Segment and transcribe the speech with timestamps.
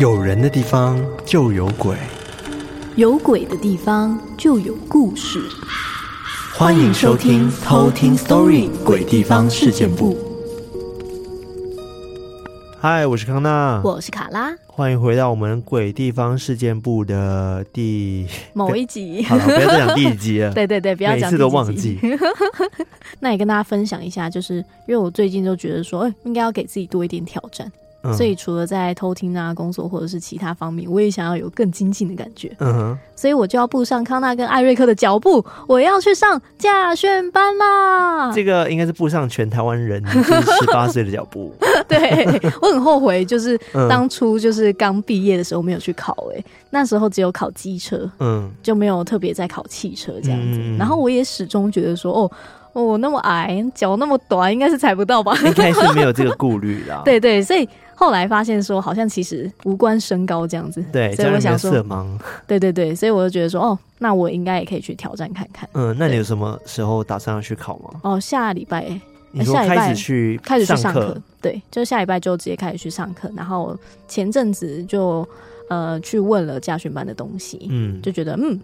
[0.00, 1.96] 有人的地方就有鬼，
[2.94, 5.42] 有鬼的地方就有故事。
[6.54, 10.14] 欢迎收听《偷听 Story 鬼地方事件部》。
[12.78, 19.24] 嗨，我是康纳，我是卡拉，欢迎回到我们《鬼地方事件部》的第某一集。
[19.24, 20.52] 好了，不要再讲第一集了。
[20.54, 21.98] 对对对，不要讲每次都忘记。
[23.18, 27.72] 那也跟大家分享一下，就是因为我最近就觉得说，哎，应该要给自己多一点挑战。
[28.08, 32.50] 嗯、所以除了在偷听啊、工作或者是其他方面，我也想要有更精进的感觉。
[32.58, 38.32] 嗯哼，所以我就要步上康纳跟艾瑞克的脚步，我要去上驾训班啦！
[38.32, 41.54] 这个应该是步上全台湾人十八岁的脚步。
[41.86, 42.26] 对，
[42.60, 43.58] 我很后悔，就是
[43.88, 50.58] 当初就是刚毕业的时候没有去考、欸，哎、嗯，那时候只有考机车，嗯，就没有特别在考汽车这样子。
[50.60, 52.30] 嗯、然后我也始终觉得说，哦。
[52.74, 55.36] 我、哦、那么矮，脚那么短，应该是踩不到吧？
[55.42, 57.02] 应该是没有这个顾虑啦。
[57.04, 60.80] 对对，所以后来发现说，好像其实无关身高这样子。
[60.92, 62.06] 对，所以我想说，色盲。
[62.46, 65.68] 对对对，所以我就觉得说，哦，那我应该也可以去挑战看看。
[65.72, 67.90] 嗯，那你有什么时候打算要去考吗？
[68.04, 68.88] 哦，下礼拜。
[69.32, 71.20] 你说开始去开始去上课？
[71.42, 73.28] 对，就下礼拜就直接开始去上课。
[73.36, 75.26] 然后前阵子就
[75.68, 78.60] 呃去问了家训班的东西，嗯，就觉得嗯。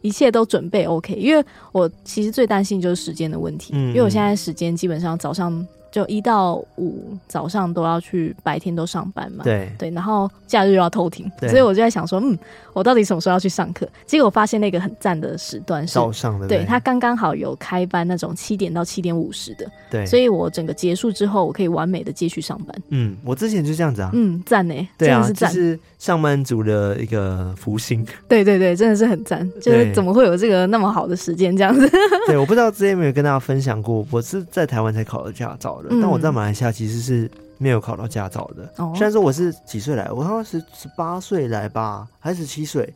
[0.00, 5.64] 一切都准备 OK，因为我其实最担心就是时间的问题，因为我现在时间基本上早上。
[5.92, 9.44] 就一到五早上都要去，白天都上班嘛。
[9.44, 12.36] 对对，然后假日又要偷听，所以我就在想说，嗯，
[12.72, 13.86] 我到底什么时候要去上课？
[14.06, 22.82] 结果我发现那个很赞的时段是早上的，对，他刚刚好有开班那种七点到七点五十的，对，所以我整个结束之后，我可以完美的继续上班。
[22.88, 28.02] 嗯，我之前就这样子啊，嗯，赞呢，对啊，真的是赞，是上班族的一个福星。
[28.26, 31.86] 对对对，真的是很赞，就是怎么会有这个那么好的时间这样子？
[32.26, 36.72] 对，我不知道之前有没有跟大家分享过，我是在台湾才考的驾照的，嗯、但我在马来西亚。
[36.72, 38.72] 其实是没有考到驾照的。
[38.94, 42.92] 虽然说我是几岁来，我好像是十八岁来吧，还是十七岁。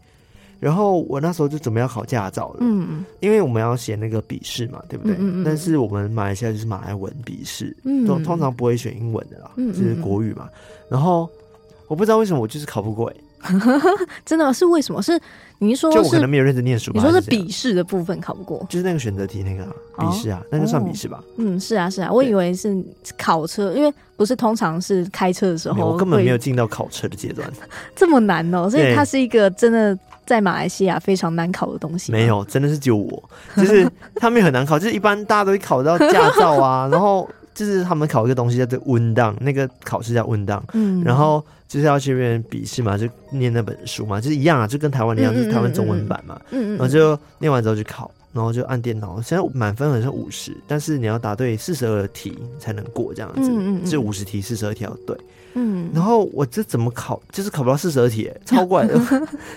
[0.59, 2.57] 然后我那时候就准备要考驾照了。
[2.61, 5.15] 嗯，因为我们要写那个笔试嘛，对不对？
[5.19, 5.45] 嗯嗯。
[5.45, 10.49] 但是我们马来西亚就是马来文笔试，嗯，通常不会选英文的啦，就是国语嘛。
[10.89, 11.29] 然后
[11.87, 13.17] 我不知道为什么我就是考不过欸。
[14.25, 15.01] 真的是为什么？
[15.03, 15.19] 是
[15.59, 16.91] 你说是就我可能没有认真念书？
[16.93, 19.65] 你说是笔试的部分考不过，就是那个选择题那个
[19.99, 21.23] 笔试啊，那个算笔试吧？
[21.39, 22.77] 嗯，是啊，是啊，我以为是
[23.17, 27.51] 考车，因为不是通常是开车的时候，我根本没有进到考车的阶段，
[27.97, 32.13] 这么难哦，所以它是一个真的在马来西亚非常难考的东西。
[32.13, 33.23] 没有，真的是只有我，
[33.57, 37.29] 就是他们很难考，就是一般大家都会考到驾照啊， 然后。
[37.57, 55.17] 就是他们考一个东西叫做温档，那个考试叫温档，嗯，然后就是要去边笔试嘛，就念那本书嘛，就是一样啊，就跟台湾一样，就是台湾中文版嘛，嗯，然后就念完之后去考，然后就按电脑，现在满分好像五十，但是你要答对四十二题才能过这样子，嗯嗯，就五十题四十二题要对，
[55.55, 59.01] 嗯，然后我这怎么考，就是考不到四十二题， 超怪的，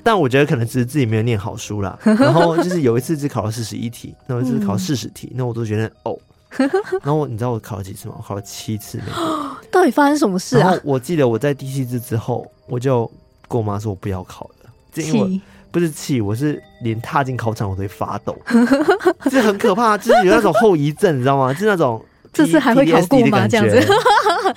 [0.04, 6.18] 但我觉得可能只是自己没有念好书啦，然后就是有一次只考了四十一题，那我就是考四十题，那我都觉得哦。
[7.04, 8.16] 然后我你知道我考了几次吗？
[8.18, 9.00] 我考了七次。
[9.72, 10.74] 到底发生什么事啊？
[10.84, 13.10] 我记得我在第七次之后，我就
[13.48, 14.56] 跟我妈说我不要考了。
[14.96, 15.40] 因为
[15.72, 18.36] 不是气，我是连踏进考场我都会发抖，
[19.30, 21.54] 这很可怕，就是有那种后遗症，你知道吗？
[21.54, 23.48] 就是那种这次还会考过吗？
[23.48, 23.80] 这样子，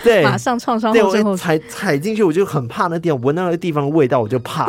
[0.02, 0.92] 对， 马上创伤
[1.22, 1.36] 后。
[1.36, 4.66] 踩踩进去我就很怕那地方，闻到那个地方的味道我就怕。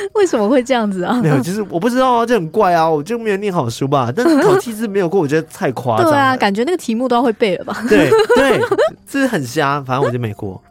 [0.14, 1.20] 为什么会这样子啊？
[1.22, 4.12] 没有，就是我不知道啊，就很怪啊，我就没有念好书吧。
[4.14, 6.12] 但是考七次没有过，我觉得太夸张了。
[6.12, 7.76] 对啊，感觉那个题目都要会背了吧？
[7.88, 8.60] 对 对，
[9.06, 9.80] 这是很瞎。
[9.82, 10.62] 反正我就没过，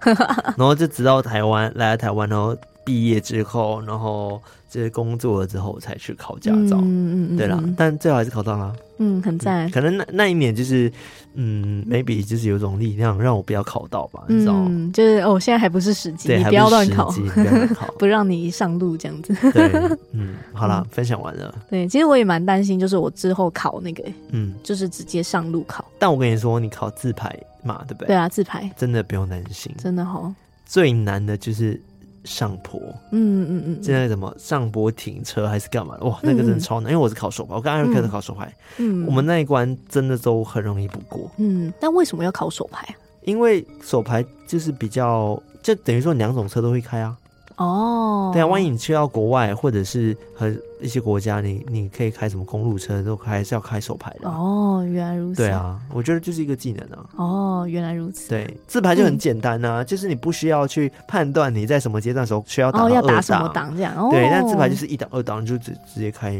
[0.57, 4.41] 然后就直到台湾来了台湾，然后毕业之后，然后。
[4.69, 9.69] 就是工作了之后才去考驾照，嗯嗯对了，但最好还是考到了，嗯，很赞。
[9.71, 10.91] 可能那那一年就是，
[11.35, 14.91] 嗯，maybe 就是有种力量让我不要考到吧，你知道吗？
[14.93, 19.33] 就是哦，现在还不是时机，你不要乱考，不考， 不让你上路这样子。
[19.51, 19.71] 对，
[20.11, 21.53] 嗯，好了，分享完了。
[21.69, 25.85] 对，其实我也蛮担心，就是我之后考那个，嗯，就是直接上路考。
[25.97, 28.07] 但我跟你说，你考自排嘛，对不对？
[28.07, 30.33] 对啊，自排真的不用担心，真的好。
[30.65, 31.81] 最难的就是。
[32.27, 32.79] 上坡，
[33.11, 35.97] 嗯嗯嗯，现在怎么上坡停车还是干嘛？
[36.01, 42.93] 哇，那个真的超难，嗯、因为我是考手牌，我跟艾瑞克都考手牌，嗯，我们那一关真的都很容易不过，嗯，但为什么要考手牌？
[43.23, 47.17] 因为手牌就是比较，就等于说两种车都会开啊，
[47.57, 54.29] 哦，对啊，万一你去到国外或者是很一些国家你，你你可以开什么公路车，都还是要开手牌的。
[54.29, 55.37] 哦，原来如此。
[55.43, 57.05] 对啊，我觉得就是一个技能啊。
[57.15, 58.29] 哦，原来如此。
[58.29, 63.93] 对，自排就很简单啊，嗯、就是你不需要去判断你在什么阶段的时候需要打哦，要打什么档这样。
[63.95, 66.31] 哦，对，但自排就是一档二档就直直接开，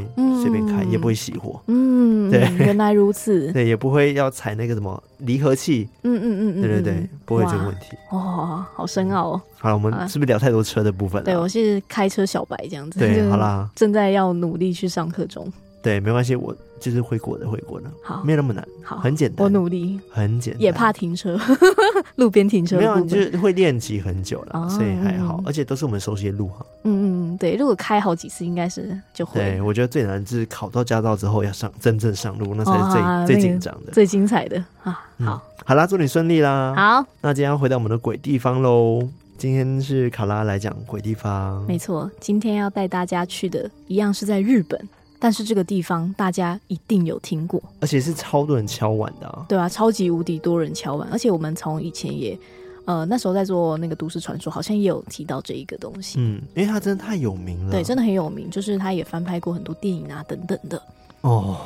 [0.42, 1.60] 随便开、嗯、也不会熄火。
[1.68, 3.52] 嗯，对，原来如此。
[3.54, 5.88] 对，也不会要踩那个什么离合器。
[6.04, 7.98] 嗯嗯嗯嗯，对对对，不会这个问题。
[8.12, 9.42] 哦，好深奥哦。
[9.60, 11.26] 好了，我们是不是聊太多车的部分了？
[11.26, 13.00] 对，我是开车小白这样子。
[13.00, 15.52] 对，好啦，正在要努力去上课中。
[15.80, 17.90] 对，没关系，我就是会过的，会过的。
[18.04, 19.44] 好，没有那么难，好，很简单。
[19.46, 20.62] 我努力，很简单。
[20.62, 21.40] 也怕停车，
[22.18, 22.78] 路边停车。
[22.78, 25.42] 没有，就是会练习很久了，所以还好。
[25.46, 26.66] 而且都是我们熟悉的路哈。
[26.84, 29.40] 嗯嗯，对，如果开好几次，应该是就会。
[29.40, 35.06] 对，我觉得最难就是考到驾照之后要上真正上路，那才是最最紧张的、最精彩的啊！
[35.24, 36.74] 好，好啦，祝你顺利啦。
[36.76, 39.08] 好，那今天要回到我们的鬼地方喽。
[39.38, 42.10] 今天是卡拉来讲鬼地方，没错。
[42.20, 44.90] 今天要带大家去的一样是在日本，
[45.20, 49.46] 但是这个地方大家一定有听过，而且是超多人敲碗的啊。
[49.48, 52.38] 对啊，超级无敌多人敲碗，而且我们从以前也，
[52.86, 56.18] 呃，那时候在做那个都市传说，好像也有提到这一个东西。
[56.20, 60.82] 嗯，因为它真的太有名了，对，真的很有名，就是它也翻拍过很多电影啊等等的。
[61.22, 61.58] 哦。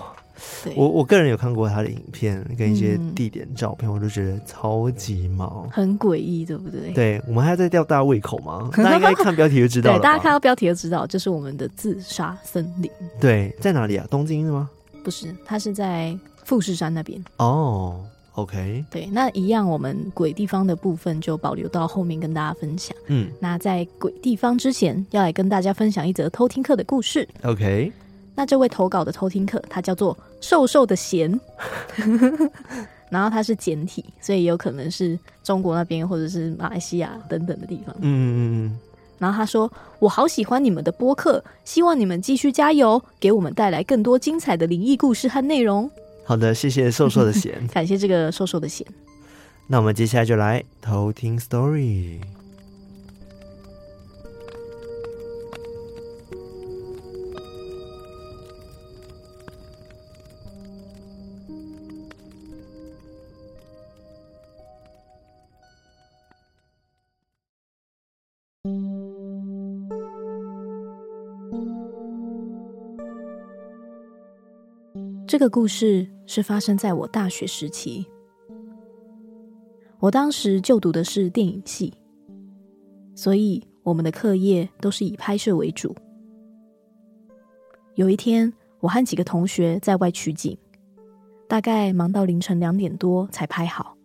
[0.75, 6.91] 我我个人有看过他的影片跟一些地点照片，嗯、我就觉得超级毛，很诡异，对不对？
[6.91, 8.69] 对，我们还在吊大家胃口吗？
[8.77, 9.97] 大家应该看标题就知道了。
[9.97, 12.91] 对，大家看到标题就知道，这是我们的自杀森林。
[13.19, 14.05] 对，在哪里啊？
[14.09, 14.69] 东京是吗？
[15.03, 17.23] 不是，它是在富士山那边。
[17.37, 17.99] 哦
[18.33, 18.85] ，OK。
[18.91, 22.95] 对，那一样，我们鬼地方的部分就保留到后面跟大家分享。
[23.07, 27.27] 嗯，那在鬼地方之前，要来跟大家分享一则偷听课的故事。
[27.43, 27.91] OK。
[28.35, 31.39] 那这位投稿的偷听课，他叫做瘦瘦的咸，
[33.09, 37.95] 然后它是简体，所以也有可能是中国那边或者是马来西亚等等的地方。
[37.99, 38.35] 嗯嗯
[38.65, 38.79] 嗯。
[39.19, 45.87] 然后他说：“我好喜欢你们的播客，希望你们继续加油，给我们带来更多精彩的灵异故事和内容。”
[46.25, 48.83] 好的，谢谢瘦瘦的咸， 感谢这个瘦瘦的咸。
[49.67, 52.19] 那我们接下来就来偷听 story。
[75.41, 78.05] 个故事是发生在我大学时期。
[79.97, 81.91] 我当时就读的是电影系，
[83.15, 85.95] 所以我们的课业都是以拍摄为主。
[87.95, 90.55] 有一天，我和几个同学在外取景，
[91.47, 93.97] 大概忙到凌晨两点多才拍好。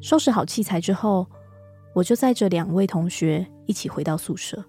[0.00, 1.24] 收拾好器材之后，
[1.94, 4.64] 我就载着两位同学一起回到宿舍。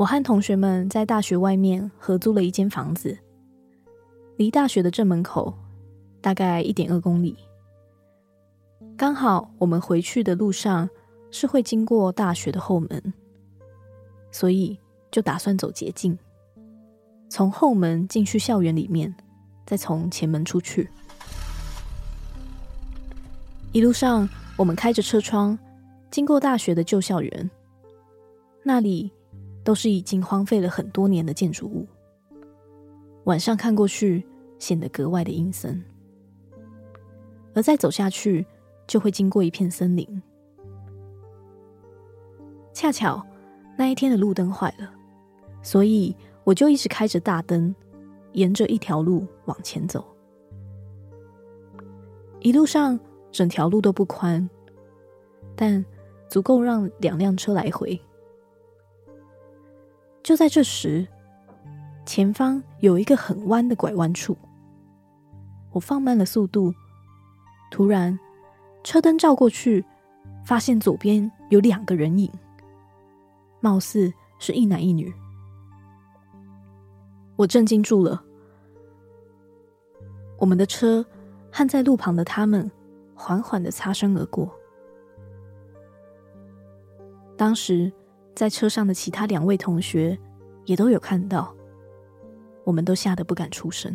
[0.00, 3.18] 我和同学们在大学外面合租了一间房子，
[4.38, 5.52] 离大学的正门口
[6.22, 7.36] 大概一点二公里。
[8.96, 10.88] 刚好我们回去的路上
[11.30, 13.12] 是会经过大学的后门，
[14.32, 14.78] 所以
[15.10, 16.18] 就打算走捷径，
[17.28, 19.14] 从后门进去校园里面，
[19.66, 20.88] 再从前门出去。
[23.72, 24.26] 一路上，
[24.56, 25.58] 我们开着车窗
[26.10, 27.50] 经过大学的旧校园，
[28.62, 29.12] 那里。
[29.62, 31.86] 都是已经荒废了很多年的建筑物，
[33.24, 34.24] 晚上看过去
[34.58, 35.82] 显得格外的阴森。
[37.54, 38.46] 而再走下去，
[38.86, 40.22] 就会经过一片森林。
[42.72, 43.24] 恰巧
[43.76, 44.90] 那一天的路灯坏了，
[45.62, 46.14] 所以
[46.44, 47.74] 我就一直开着大灯，
[48.32, 50.04] 沿着一条路往前走。
[52.38, 52.98] 一路上
[53.30, 54.48] 整条路都不宽，
[55.54, 55.84] 但
[56.28, 58.00] 足够让两辆车来回。
[60.30, 61.04] 就在这时，
[62.06, 64.38] 前方有一个很弯的拐弯处，
[65.72, 66.72] 我放慢了速度。
[67.68, 68.16] 突然，
[68.84, 69.84] 车灯照过去，
[70.44, 72.30] 发现左边有两个人影，
[73.58, 75.12] 貌似是一男一女。
[77.34, 78.22] 我震惊住了。
[80.38, 81.04] 我们的车
[81.50, 82.70] 和在路旁的他们
[83.16, 84.48] 缓缓的擦身而过。
[87.36, 87.92] 当时。
[88.40, 90.18] 在车上的其他两位同学
[90.64, 91.54] 也都有看到，
[92.64, 93.94] 我们都吓得不敢出声，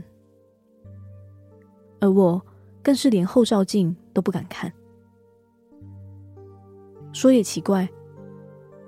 [1.99, 2.39] 而我
[2.83, 4.71] 更是连后照镜都不敢看。
[7.11, 7.89] 说也奇怪，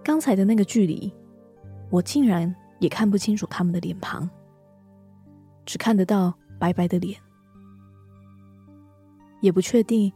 [0.03, 1.11] 刚才的那个距离，
[1.89, 4.29] 我竟然也看不清楚他们的脸庞，
[5.65, 7.19] 只看得到白白的脸，
[9.41, 10.13] 也不确定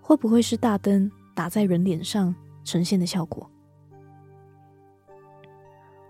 [0.00, 2.32] 会不会是大灯打在人脸上
[2.62, 3.50] 呈现的效果。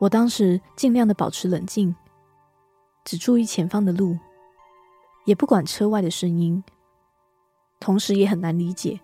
[0.05, 1.97] 我当时尽量的保持冷静，
[3.07, 4.19] 只注意前方的路，
[5.25, 6.63] 也不管车外的声音，
[7.81, 9.01] 同时也很难理解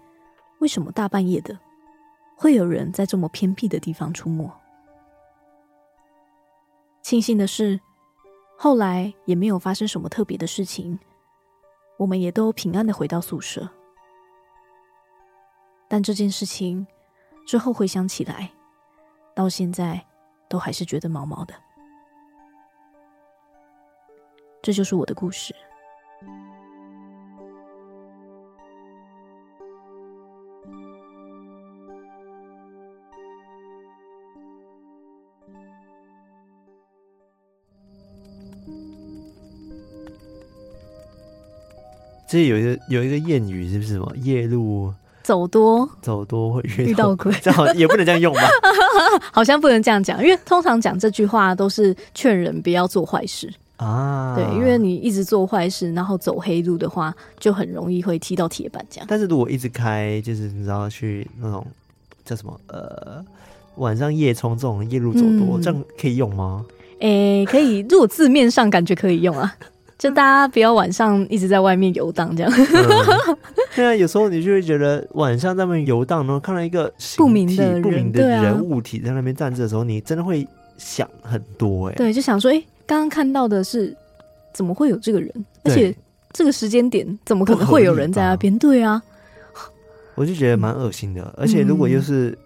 [0.59, 1.59] 为什么大半夜的
[2.37, 4.53] 会有人在这么偏僻的地方出没。
[7.01, 7.81] 庆幸的是，
[8.59, 10.99] 后来也没有发生什么特别的事情，
[11.97, 13.67] 我们也都平安的回到宿舍。
[15.89, 16.87] 但这件事情
[17.47, 18.53] 之后回想起来，
[19.35, 20.05] 到现在
[20.51, 21.55] 都还是觉得毛毛的。
[24.61, 25.55] 这就是我的故事。
[42.29, 44.93] 这有一个有一个谚语，是不是什么夜路？
[45.23, 48.41] 走多走多会遇到，鬼， 这好也不能这样用吧？
[49.33, 54.35] 好像不能这样讲，因为通常讲这句话都是劝人不要做坏事啊。
[54.37, 59.07] 对，因为你一直做坏事，然后走黑路的话，就很容易会踢到铁板这样。
[59.09, 61.67] 但是如果一直开，就是你知道去那种
[62.25, 63.25] 叫什么呃
[63.77, 66.65] 晚上夜冲这种夜路走多，嗯、这样可以用吗？
[67.01, 67.79] 诶、欸，可以。
[67.89, 69.55] 如果字面上感觉可以用啊。
[69.99, 72.51] 就大家不要晚上一直在外面游荡这样。
[72.51, 73.37] 嗯。
[73.77, 80.47] 对啊，有时候你就会觉得晚上在外面游荡，然后看到一个不明的人、不明的人物体在那边站着的时候，你真的会
[80.77, 81.95] 想很多哎。
[81.95, 83.97] 对，就想说，哎，刚刚看到的是
[84.53, 85.33] 怎么会有这个人？
[85.65, 85.95] 而且
[86.33, 88.59] 这个时间点怎么可能会有人在那边？
[88.59, 89.03] 对啊，
[90.17, 91.23] 我就觉得蛮恶心的。
[91.23, 92.37] 嗯、而且如果又是。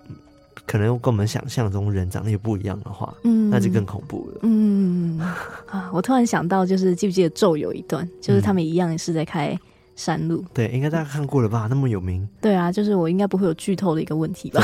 [0.67, 4.39] 可能跟我们想象中人长得也不一样的话，嗯，那就更恐怖了。
[4.45, 5.19] 嗯
[5.67, 9.55] 啊，我突然想到，就是记不记得咒有一段，就是他们一样是在开
[9.97, 10.39] 山路。
[10.39, 11.67] 嗯、对，应该大家看过了吧？
[11.69, 12.29] 那么有名。
[12.41, 14.63] 对啊，就是我应该不会有剧透的一个问题吧？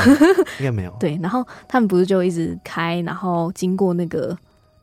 [0.59, 0.95] 应该没有。
[1.01, 4.37] 对，然后他们不是就一直开，然后经过那个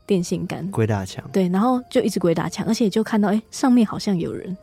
[0.06, 1.24] 电线杆，鬼打墙。
[1.32, 4.56] 对，然后就一直鬼打墙，而且就看到哎、欸，上面好像有人。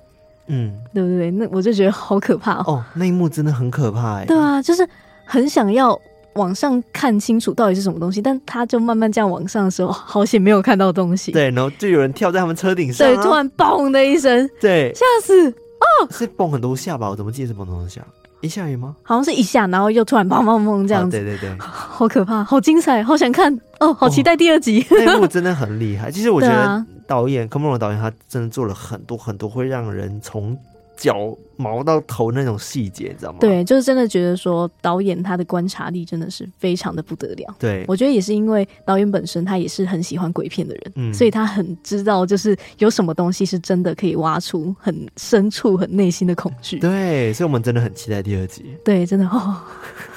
[0.47, 1.31] 嗯，对不对？
[1.31, 2.63] 那我就觉得好可怕哦。
[2.67, 4.25] 哦，那一幕真的很可怕哎。
[4.25, 4.87] 对啊，就是
[5.25, 5.99] 很想要。
[6.35, 11.31] 往上看清楚到底是什么东西，但他就慢慢这样往上的时候，好险没有看到东西。
[11.31, 16.07] 对，然后就有人跳在他们车顶上，啊，对，突然嘣的一声，对，吓死哦！
[16.11, 17.09] 是蹦很多下吧？
[17.09, 18.01] 我怎么记得是蹦很多下？
[18.41, 18.95] 一下雨吗？
[19.01, 21.17] 好像是一下，然后又突然砰砰砰这样子。
[21.17, 24.81] 对对对，好可怕，好精彩，好想看哦，好期待第二集。
[24.81, 26.11] 哦、那一幕真的很厉害。
[26.11, 30.57] 其实我觉得 导演柯梦龙导演他真的做了很多很多会让人从。
[30.95, 33.37] 脚毛到头那种细节，你知道吗？
[33.39, 37.55] 对，就是真的觉得说导演他的观察力真的是非常的不得了。
[37.59, 46.79] 对，我觉得也是因为导演本身他也是很喜欢鬼片的人，嗯，所以他很知道就是有什么东西是真的可以挖出很深处、很内心的恐惧。
[46.79, 48.65] 对，所以我们真的很期待第二集。
[48.83, 49.57] 对，真的哦，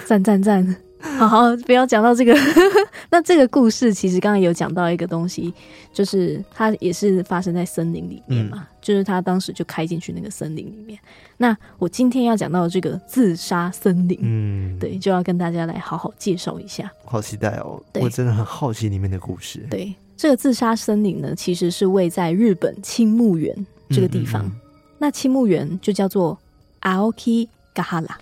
[0.06, 0.87] 赞赞赞。
[1.00, 2.34] 好 好，不要讲到这个。
[3.10, 5.52] 那这个故事其实刚刚有讲到一个东西，
[5.92, 10.98] 就是它也是发生在森林里面嘛，嗯、就是他当时就开进去那个森林里面。
[11.36, 16.90] 那我今天要讲到的这个自杀森林，嗯，对，就要跟大家来好好介绍一下。
[17.04, 17.82] 好期待哦！
[17.94, 19.66] 我真的很好奇里面的故事。
[19.70, 23.54] 对，这个自杀森林呢，其实是位在日本青木原
[23.90, 24.44] 这个地方。
[24.44, 24.60] 嗯嗯嗯，
[24.98, 26.36] 那青木原就叫做
[26.82, 28.16] Aoki Gahara。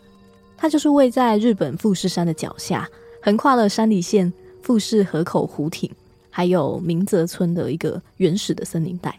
[0.56, 2.88] 它就是位在日本富士山的脚下，
[3.22, 4.32] 横跨了山梨县
[4.62, 5.90] 富士河口湖町，
[6.30, 9.18] 还有明泽村的一个原始的森林带，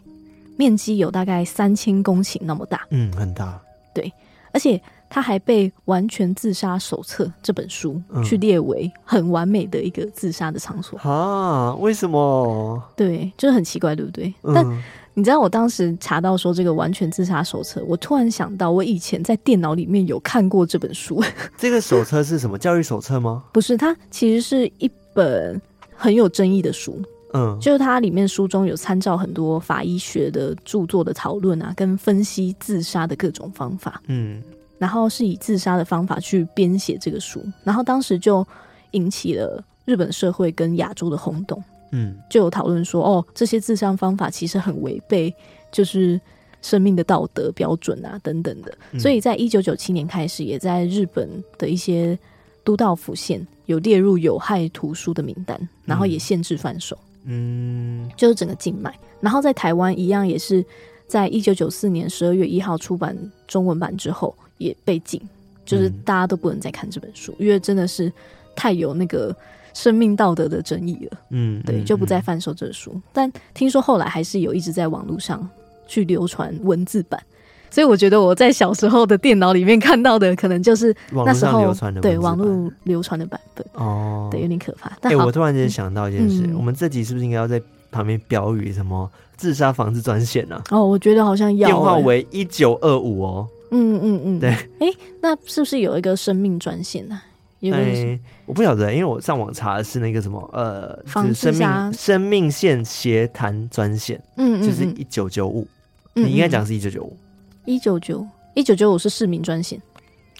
[0.55, 3.59] 面积有大概三千公顷那么大，嗯，很大。
[3.93, 4.11] 对，
[4.51, 10.99] 而且它还被《完全自杀手册》这本书去列为很完美的一个自杀的场所。
[10.99, 11.73] 啊？
[11.75, 12.81] 为什么？
[12.95, 14.33] 对，就是很奇怪，对不对？
[14.43, 14.83] 嗯、但
[15.17, 21.19] 你知道我当时查到说这个完全自杀手册，我突然想到我以前在电脑里面有看过这本书。
[21.57, 22.55] 这个手册是什么？
[22.55, 23.43] 教育手册吗？
[23.51, 25.59] 不是，它其实是一本
[25.95, 27.01] 很有争议的书。
[27.33, 33.99] 嗯，就是它里面书中有参照很多法医学的著作的讨论啊，跟分析自杀的各种方法。
[34.05, 34.39] 嗯，
[34.77, 38.45] 然后是以自杀的方法去编写这个书，然后当时就
[38.91, 41.59] 引起了日本社会跟亚洲的轰动。
[41.91, 45.33] 嗯，就有讨论说，哦，这些自杀方法其实很违背，
[45.71, 46.19] 就是
[46.61, 48.77] 生命的道德标准啊，等等的。
[48.91, 52.17] 嗯、所以在一九九七年开始，也在日本的一些
[52.63, 56.97] 都道府县有列入有害图书的名单，然后也限制贩售。
[57.23, 58.93] 嗯，就是整个禁卖。
[59.21, 60.63] 然后在台湾一样，也是
[61.07, 63.17] 在一九九四年十二月一号出版
[63.47, 65.21] 中文版之后，也被禁，
[65.65, 68.11] 就是大家都不能再看这本书，因为真的是
[68.55, 69.33] 太有那个。
[69.77, 72.89] 生命道德的争议了，嗯，对，就不再贩售这书。
[72.95, 75.47] 嗯嗯、但听说后来还是有一直在网络上
[75.87, 77.21] 去流传文字版，
[77.69, 84.89] 所以我觉得我在小时候的电脑里面看到的，可能就是那时候对网络流传的版本哦，对，有点可怕。
[85.01, 90.59] 哎、欸，我突然间想到一件事，嗯、我们这集是不是应该要在旁边标语什么自杀防治专线呢？
[90.71, 93.47] 哦，我觉得好像要、欸、电话为一九二五哦。
[93.69, 94.49] 嗯嗯嗯，对。
[94.49, 97.21] 哎、欸，那是不是有一个生命专线呢？
[97.61, 105.67] 哎、欸，我不晓得，因为我上网查的是那个什么呃，就是生命生命线协谈专线，嗯，嗯，嗯，就是一九九五。
[106.13, 107.17] 你应该讲是一九九五，
[107.65, 109.81] 一九九一九九五是市民专线。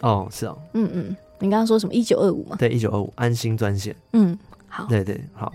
[0.02, 1.94] 哦，是哦，嗯嗯，你刚刚说什么？
[1.94, 2.56] 一九二五嘛？
[2.58, 3.96] 对，一九二五安心专线。
[4.14, 5.52] 嗯，好，对对好，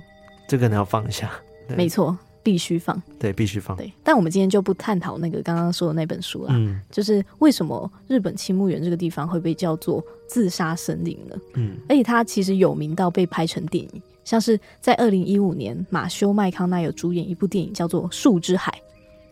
[0.48, 1.30] 这个你要放一下，
[1.76, 2.16] 没错。
[2.42, 3.76] 必须放，对，必须放。
[3.76, 6.48] 对，但我们今天就不探讨那个刚刚说的那本书了。
[6.52, 11.36] 嗯，就是为什么日本青木原这个地方会被叫做自杀森林呢？
[11.54, 18.72] 嗯，而且它其实有名到被拍成电影，像是在二零一五年马修麦康奈有主演一部电影叫做《树之海》，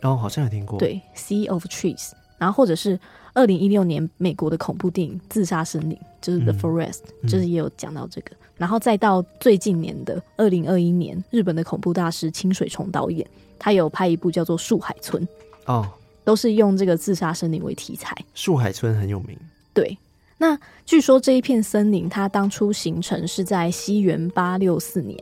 [0.09, 0.79] 哦，好像有听过。
[0.79, 1.97] 对，《Sea of Trees》，
[2.39, 2.99] 然后或者是
[3.33, 8.31] 二零一六年美国的恐怖电影《自杀森林》，就是《The Forest》，嗯，就是也有讲到这个。
[8.61, 13.27] 然后再到最近年的二零二一年，日本的恐怖大师清水崇导演，
[13.59, 15.27] 他有拍一部叫做《树海村》
[15.65, 15.89] 哦，
[16.25, 18.15] 都是用这个自杀森林为题材。
[18.35, 19.35] 树海村很有名。
[19.73, 19.97] 对，
[20.37, 25.19] 那据说这一片森林，它当初形成是在西元八六四年，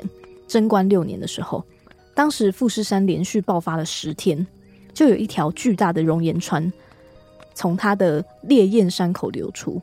[0.48, 1.64] 贞观六年的时候，
[2.16, 4.44] 当时富士山连续爆发了十天，
[4.92, 6.72] 就有一条巨大的熔岩川
[7.54, 9.80] 从它的烈焰山口流出，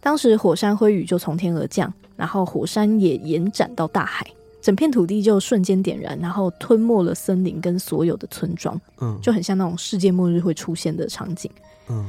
[0.00, 1.92] 当时火山灰雨就从天而降。
[2.16, 4.26] 然后火山也延展到大海，
[4.60, 11.50] 整片土地就瞬间点燃，然后吞没了森林跟所有的村庄，嗯，就很像那种世界末日会出现的场景，
[11.88, 12.04] 嗯。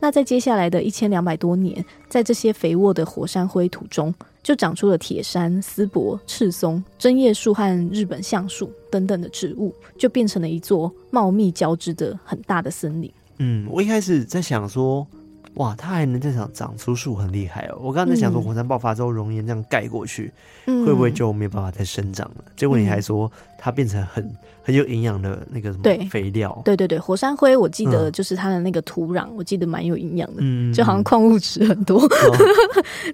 [0.00, 13.08] 那在接下来的一千两百多年，在这些肥沃的火山灰土中，就长出了铁杉、丝柏、赤松、针叶树和日本橡树等等的植物，就变成了一座茂密交织的很大的森林。
[13.38, 15.06] 嗯，我一开始在想说。
[15.54, 17.78] 哇，它还能再长长出树，很厉害哦！
[17.82, 20.32] 我刚刚在想说，火山爆发之后，熔岩这样盖过去，
[20.66, 22.44] 嗯、会不会就没有办法再生长了？
[22.56, 26.62] 结果你还说它变成很很有营养的那个什么肥料？
[26.64, 32.08] 对对对，火山灰我记得就是它的那个土壤，嗯、我记得蛮有营养的，嗯、就好像矿物质很多。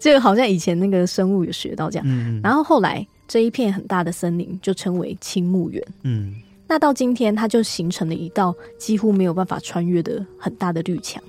[0.01, 2.07] 这个、哦、 好像以前那个生物有学到这样。
[2.09, 5.85] 嗯、然后后来这一片很大的森林就称为青木原。
[6.03, 6.37] 嗯，
[6.69, 11.21] 那到今天它就形成了一道几乎没有办法穿越的很大的绿墙。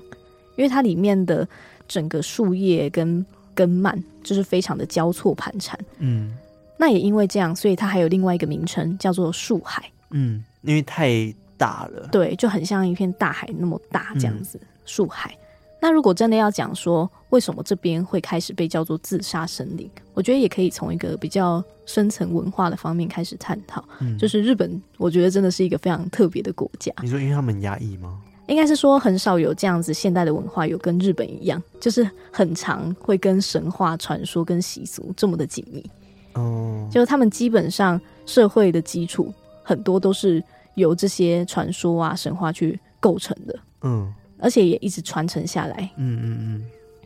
[0.60, 1.48] 因为它里面的
[1.88, 3.24] 整个树叶跟
[3.54, 6.36] 根蔓就是非常的交错盘缠，嗯，
[6.76, 15.34] 那也因为这样，所以它还有另外一个名称叫做树海，嗯，因为太大了，对，就很像一片大海那么大这样子，树、嗯、海。
[15.82, 26.92] 那如果真的要讲说为什么这边会开始被叫做自杀森林，我觉得也可以从一个比较深层文化的方面开始探讨，嗯，就是日本，我觉得真的是一个非常特别的国家。
[27.00, 28.20] 你说因为他们压抑吗？
[28.50, 35.88] 应该是说很少有这样子现代的文化，有跟日本一样，就是很常会跟神话传说跟习俗这么的紧密。
[36.34, 39.32] 哦，就是他们基本上社会的基础
[39.62, 40.42] 很多都是
[40.74, 43.58] 由这些传说啊神话去构成的。
[43.82, 45.90] 嗯，而且也一直传承下来。
[45.96, 46.64] 嗯嗯嗯。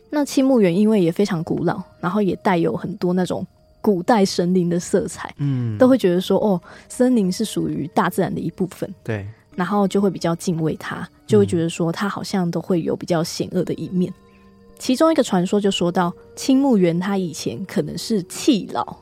[0.09, 3.45] 那青木园因为也非常古老，然后也带有很多那种
[3.81, 5.33] 古代神灵的色彩。
[5.37, 8.91] 嗯，都会觉得说哦，森林是属于大自然的一部分。
[9.03, 9.27] 对。
[9.55, 14.11] 然后就会比较敬畏他，就会觉得说他好像都会有比较险恶的一面。
[14.11, 18.97] 嗯、其中一个传说就说到，青木原他以前可能是弃老，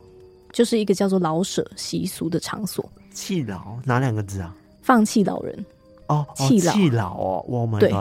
[0.52, 2.88] 就是一个叫做老舍习俗的场所。
[3.12, 4.56] 弃老哪两个字啊？
[4.82, 5.66] 放弃老人
[6.08, 7.92] 哦，弃老弃老哦，我、oh、God 对，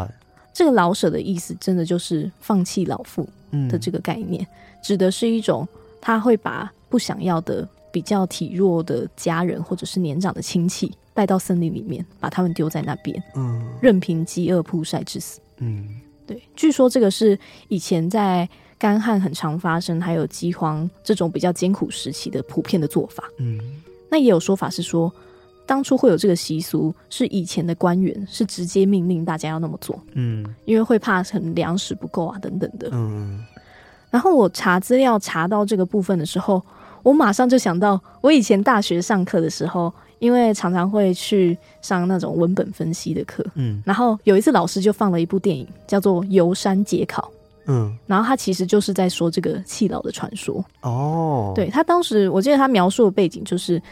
[0.53, 3.29] 这个老舍的意思真的就是放弃老妇
[3.69, 4.49] 的这个概念，嗯、
[4.83, 5.67] 指的是一种
[6.01, 7.69] 他会把不想要的。
[7.93, 15.87] 比较体弱的家人或者是年长的亲戚带到森林里面，把他们丢在那边，嗯，任凭饥饿曝晒致死，嗯，
[16.27, 16.43] 对。
[16.57, 18.49] 据说这个是以前在
[18.79, 23.61] 干旱很常发生，还有饥荒这种比较艰苦时期的普遍的做法，嗯。
[24.11, 25.13] 那也有说法是说，
[25.67, 33.45] 当初会有这个习俗，是以前的官员是直接命令大家要那么做，嗯，因为会怕很粮食不够啊等等的，嗯。
[34.11, 36.63] 然后我查资料查到这个部分的时候。
[37.05, 39.93] 我马上就想到，我以前大学上课的时候，
[40.23, 47.23] 因为常常会去上那种文本分析的课，嗯，然后有一次老师就放了一部电影，叫做《游山解考》，
[47.67, 50.65] 嗯，然后他其实就是在说这个弃老的传说。
[50.83, 53.83] 哦，对，他当时我记得他描述的背景就是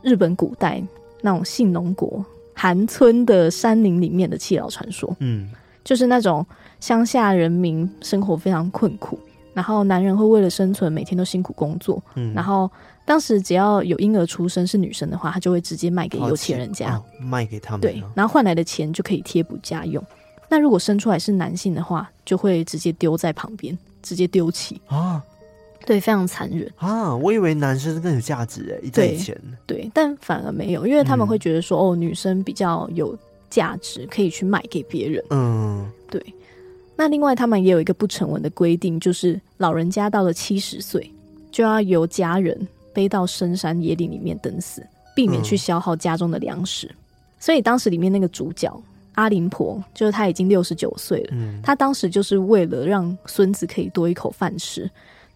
[0.00, 0.80] 日本古代
[1.22, 2.24] 那种信浓国
[2.54, 5.50] 寒村的山林里面的弃老传说，嗯，
[5.82, 6.46] 就是那种
[6.78, 9.18] 乡下人民生活非常困苦。
[9.52, 12.00] 然后男人会为了生存，每天都辛苦工作。
[12.14, 12.70] 嗯，然后
[13.10, 17.80] 当时只要有婴儿出生是女生的话，他就会直接卖给有钱人家，哦、卖给他们。
[17.80, 20.00] 对，然后换来的钱就可以贴补家用。
[20.48, 25.20] 那如果生出来是男性的话，就会直接丢在旁边，直接丢弃啊。
[25.84, 27.12] 对，非常残忍啊！
[27.16, 33.18] 我以为男生更有价值哎，在以前对，对，但反而没有，因为他们会觉得说，嗯、哦，女生比较有
[33.50, 35.20] 价值，可以去卖给别人。
[35.30, 36.24] 嗯，对。
[36.94, 41.12] 那另外，他们也有一个不成文的规定，就是老人家到了七十岁，
[41.50, 42.56] 就要由家人
[42.92, 46.86] 背到深山野岭里面等死，避免去消耗家中的粮食。
[46.86, 46.96] 嗯、
[47.38, 48.70] 所以当时里面那个主角
[49.14, 54.90] 阿林婆，就是他已经六十九岁了，嗯、他当时就是为了让孙子可以多一口饭吃。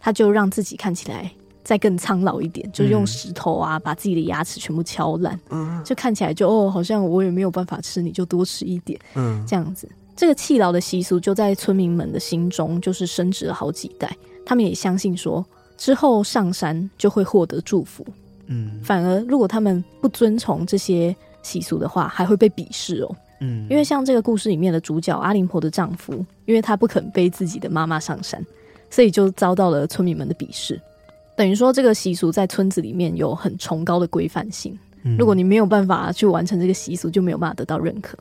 [0.06, 1.30] 他就让自己看起来
[1.62, 9.88] 再更苍老一点，就用石头啊把自己的牙齿全部敲烂，嗯，就看起来就哦，好像我也没有办法吃，你就多吃一点，嗯，这样子。
[10.14, 14.14] 这个弃老的习俗就在村民们的心中就是升值了好几代，
[14.44, 15.42] 他们也相信说
[15.76, 18.06] 之后上山就会获得祝福，
[18.46, 26.14] 嗯，反而如果他们不遵从这些习俗的话，还会被鄙视哦，嗯，因为像这个故事里面的主角阿林婆的丈夫，
[26.46, 28.44] 因为他不肯背自己的妈妈上山。
[28.90, 30.80] 所以就遭到了村民们的鄙视，
[31.36, 34.78] 等于说这个习俗在村子里面有很崇高的规范性。
[35.18, 38.16] 如果你没有办法去完成这个习俗，就没有办法得到认可。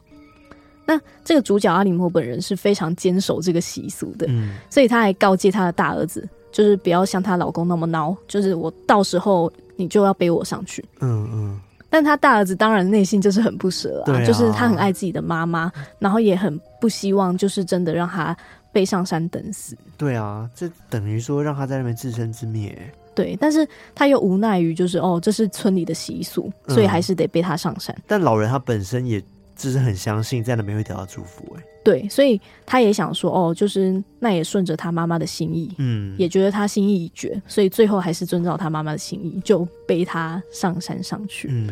[0.84, 10.82] 那这个主角阿林婆本人是非常坚守这个习俗的，嗯所以他还告诫他的大儿子，就是不要像她老公那么孬，就是我到时候你就要背我上去。
[11.02, 11.60] 嗯嗯。
[11.90, 18.34] 但她大儿子当然内心就是很不舍啊，就是他很爱自己的妈妈，然后也很不希望就是真的让他。
[18.74, 22.76] 背上山等死，对啊，这等于说让他在那边自生自灭。
[23.14, 27.96] 对，但是他又无奈于就是哦，这是村里的习俗，所以还是得背他上山。
[28.00, 29.24] 嗯，但老人他本身也
[29.56, 41.48] 就是很相信在那边会得到祝福，哎，对，所以他也想说哦，就是那也顺着他妈妈的心意，嗯，也觉得他心意已决，所以最后还是遵照他妈妈的心意，就背他上山上去。
[41.52, 41.70] 嗯，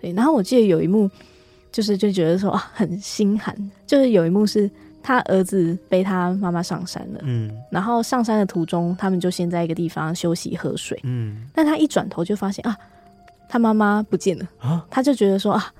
[0.00, 0.12] 对。
[0.12, 1.10] 然后我记得有一幕，
[1.72, 4.70] 就是就觉得说啊，很心寒，就是有一幕是。
[5.02, 12.76] 他儿子背他妈妈上山了，嗯，然后上山的途中，他们就先在一个地方休息喝水，嗯，但他一转头就发现啊，
[13.48, 14.44] 他妈妈不见了。
[14.58, 15.72] 啊，他就觉得说啊，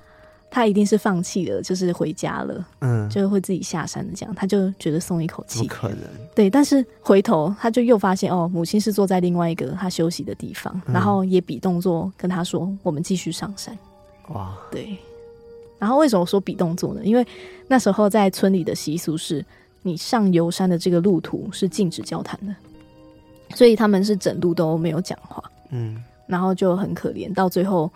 [0.57, 5.99] 他一定是放弃了，就是回家了，嗯，就会自己下山的这样，他就觉得松一口气，不可能，
[6.33, 13.77] 对，但是回头他就又发现哦，母亲是坐在另外一个他休息的地方，嗯，然后也比动作跟他说，我们继续上山，
[14.29, 14.97] 哇，对。
[15.77, 17.01] 然后为什么说比动作呢？
[17.03, 17.23] 因为
[17.67, 19.45] 那时候在村里的习俗是，
[19.83, 22.55] 你上游山的这个路途是禁止交谈的，
[23.55, 25.43] 所以他们是整路都没有讲话。
[25.69, 27.91] 嗯，然后就很可怜，到最后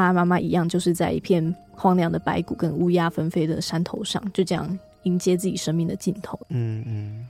[0.00, 6.38] 他妈妈一样，就是在一片荒凉的白骨跟乌鸦纷飞的山头上，就这样迎接自己生命的尽头。
[6.48, 7.26] 嗯嗯。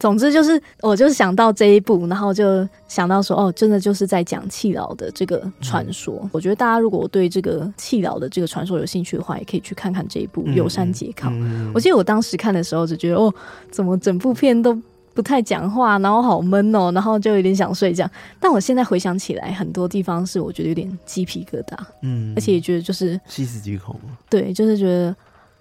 [0.00, 6.18] 总之就是，我就是想到这一部，然后就想到说，哦，真的就是在讲弃老的这个传说。
[6.24, 11.30] 嗯、我觉得大家如果对这个弃老的这个传说有兴趣的话，也可以去看看这一部《游山节考》。
[11.32, 13.32] 嗯嗯、我记得我当时看的时候，就觉得哦，
[13.70, 14.76] 怎么整部片都
[15.14, 18.08] 不太讲话，然后好闷哦，然后就有点想睡觉。
[18.38, 23.98] 但我现在回想起来，很多地方是我觉得有点鸡皮疙瘩，嗯，而且也觉得就是细思极恐。
[24.28, 25.14] 对，就是觉得。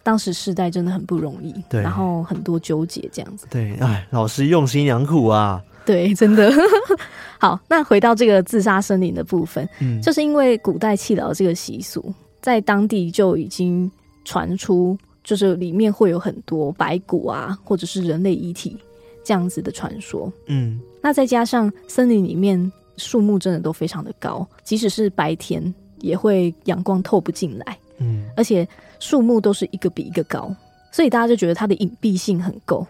[0.06, 3.48] 当时世代真的很不容易，对，然后很多纠结这样子。
[3.50, 5.64] 对，哎，老师用心良苦啊。
[5.86, 6.52] 对，真的。
[7.40, 13.90] 好，那回到这个自杀森林的部分，嗯，就是因为古代弃老这个习俗，在当地就已经
[14.26, 18.78] 传出，就是里面会有很多白骨啊，或者是人类遗体
[19.24, 20.32] 这样子的传说。
[20.48, 27.78] 嗯，那再加上森林里面树木真的都非常的高，即使是白天也会阳光透不进来。
[28.00, 28.68] 嗯，而且
[29.00, 30.54] 树木都是一个比一个高，
[30.92, 32.86] 所以大家就觉得它的隐蔽性很够。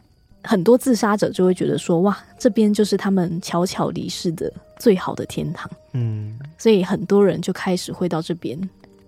[0.46, 8.60] 很多自杀者就会觉得说：“哇，这边就是他们悄悄离世的最好的天堂。”嗯，所以很多人就开始会到这边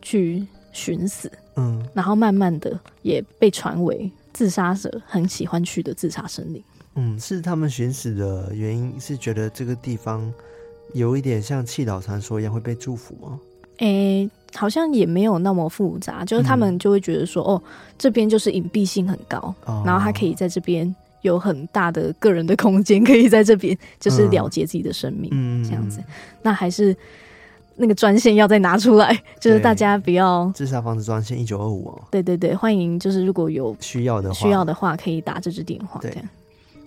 [0.01, 1.29] 去寻死。
[1.57, 6.63] 嗯，然后慢慢的也被传为自杀者很喜欢去的自杀森林。
[6.95, 10.33] 嗯，是他们寻死的原因是觉得这个地方
[10.93, 13.39] 有一点像弃岛传说一样会被祝福吗？
[13.79, 17.63] 诶、欸，好像也没有那么复杂，就是他们就会觉得说，嗯、哦，
[17.97, 26.01] 这边就是隐蔽性很高，哦、然后他可以在这边有很大的个人的空间，可以在这边就是了结自己的生命，嗯、这样子。
[26.41, 26.95] 那还是
[27.75, 32.01] 那个专线要再拿出来，就是大家不要自杀防治专线一九二五哦。
[32.09, 35.99] 对对对，欢迎，就是如果有需要的话，需要的话可以打这支电话。
[36.01, 36.29] 这样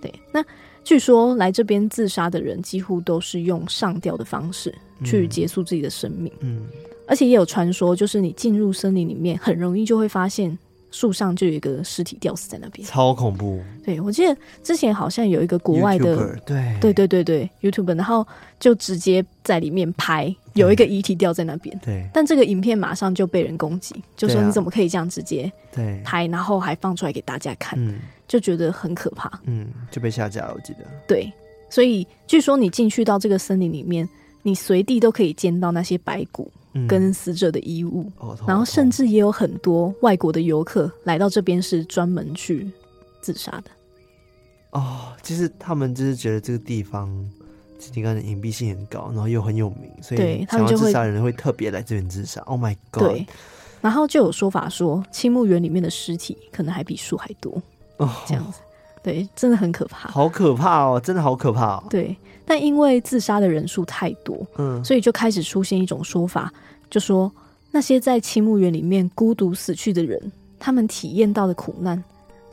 [0.01, 0.45] 对，那
[0.85, 4.75] 据说来这边自杀的人几乎都是用上吊的方式。
[5.05, 6.67] 去结束自己的生命，嗯，
[7.07, 10.59] 而且也有传说，就是你进入森林里面，很容易就会发现
[10.91, 13.63] 树上就有一个尸体吊死在那边，超恐怖。
[13.85, 18.27] 对，我记得之前好像有一个国外的，YouTuber, 对对对对对，YouTube，然后
[18.59, 21.79] 就直接在里面拍有一个遗体掉在那边。
[21.83, 27.79] 对，但这个影片马上就被人攻击，就说你怎么可以这样直接对拍，然后还放出来给大家看，
[28.27, 29.41] 就觉得很可怕。
[29.45, 30.81] 嗯，就被下架了，我记得。
[31.07, 31.33] 对，
[31.71, 34.09] 所以据说你进去到这个森林里面，
[34.43, 36.51] 你随地都可以见到那些白骨。
[36.87, 42.71] 跟死者的衣物，嗯，然后甚至也有很多外国的游客来到这边是专门去
[43.21, 43.71] 自杀的。
[44.71, 47.09] 哦，其实他们就是觉得这个地方，
[47.95, 52.41] 你看隐蔽性很高，然后又很有名，所以想要自杀的人会特别来这边自杀。
[52.43, 53.05] Oh my god！
[53.05, 53.27] 对，
[53.81, 57.61] 然后就有说法说，青木园里面的尸体可能还比树还多。
[57.99, 58.61] 哦，这样子，
[59.03, 61.85] 对，真的很可怕，好可怕哦，真的好可怕哦。
[61.91, 66.53] 对，但因为自杀的人数太多，嗯，所以就开始出现一种说法。
[66.91, 67.31] 就说
[67.71, 72.03] 那些在青木园里面孤独死去的人，他们体验到的苦难，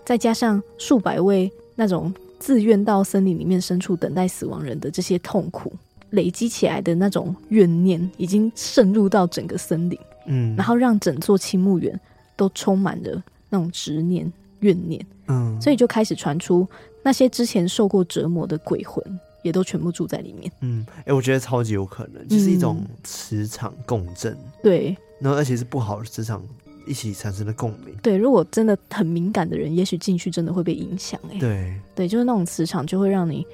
[0.03, 2.13] 再加上数百位那种
[2.45, 5.73] 自愿到森林里面深处等待死亡人的这些痛苦，
[6.11, 11.99] 累积起来的那种怨念，已经渗入到整个森林，嗯，然后让整座青木园
[12.35, 16.67] 都充满了那种执念、怨念，嗯，所以就开始传出
[17.01, 19.03] 那些之前受过折磨的鬼魂。
[19.41, 20.51] 也都全部住在里面。
[20.61, 24.33] 嗯，哎、欸，我觉得超级有可能，就是一种磁场共振。
[24.33, 26.43] 嗯、对，然后而且是不好的磁场
[26.85, 27.95] 一起产生的共鸣。
[28.01, 31.19] 对，如果真的很敏感的人，也许进去真的会被影响。
[31.31, 33.45] 哎，对，对，就是那种磁场就会让你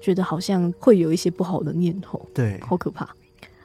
[0.00, 2.20] 觉得好像会有一些不好的念头。
[2.34, 3.08] 对，好可怕。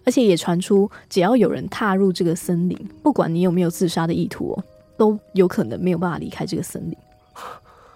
[0.04, 4.64] 而且也传出，只要有人踏入这个森林，不管你有没有自杀的意图哦，
[4.98, 6.98] 都有可能没有办法离开这个森林。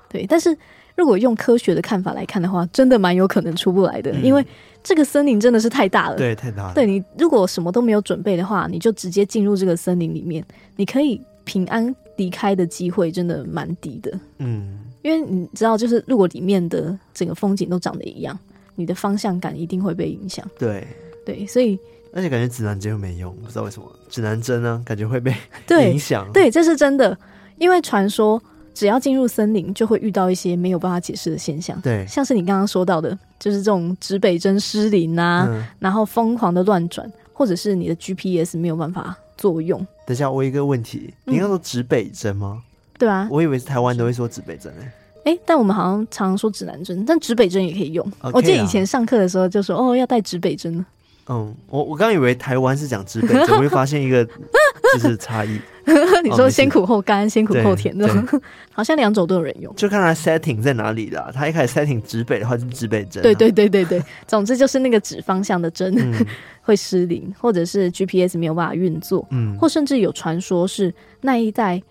[0.10, 0.57] 对，但是。
[0.95, 4.45] 如果用科学的看法来看的话，真的蛮有可能出不来的，嗯、因为
[4.84, 6.15] 这个森林真的是太大了。
[6.15, 6.73] 对，太大了。
[6.73, 10.43] 对，你如果什么都没有准备的话，你就直接进入这个森林里面，
[10.75, 14.12] 你可以平安离开的机会真的蛮低的。
[14.39, 18.38] 嗯，因为你知道，就是如果里面的整个风景都长得一样，
[18.75, 20.45] 你的方向感一定会被影响。
[20.60, 20.86] 对，
[21.25, 21.80] 对，所以
[22.13, 25.34] 而且感觉指南针又没用，不知道为什么指南针呢，感觉会被
[25.91, 26.27] 影响。
[26.34, 27.17] 对，这是真的，
[27.58, 28.41] 因为传说。
[28.73, 31.79] 只要进入森林，就会遇到一些没有办法解释的现象。
[31.81, 39.79] 对，像是你刚刚说到的，就是这种指北针失灵啊，嗯、然后疯狂的乱转，或者是你的 GPS 没有办法作用。
[40.05, 42.62] 等一下，我有一个问题，你刚刚说指北针吗？
[42.62, 42.63] 嗯、
[42.97, 44.91] 对啊，我以为是台湾都会说指北针诶、欸。
[45.23, 48.03] 哎、欸，但我们好像常常说指南针，但指北针也可以用。
[48.21, 50.84] Okay、我记得以前上课的时候就说，哦，要带指北针。
[51.27, 54.25] 嗯，我我刚以为台湾是讲指北针，我会发现一个
[54.93, 55.60] 就是差异。
[56.24, 58.08] 你说先苦后甘，哦、先苦后甜的，
[58.72, 61.32] 好像两种都有人用，就看他 setting 在哪里啦。
[61.34, 63.24] 他一开始 setting 指北的话，就是指北针、啊。
[63.24, 66.26] 对对对对对， 总之就是那个指方向的针、嗯、
[66.62, 71.82] 会失灵，或者是 GPS 没有办法运作，嗯，或甚至有传说是那一带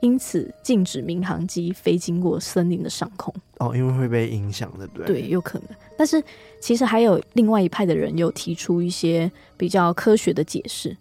[0.00, 3.32] 因此禁止民航机飞经过森林的上空。
[3.58, 5.68] 哦，因为会被影响对不，对对，有可能。
[5.96, 6.22] 但是
[6.60, 10.96] 其实还有另外一派的人有提出一些比较科学的解释，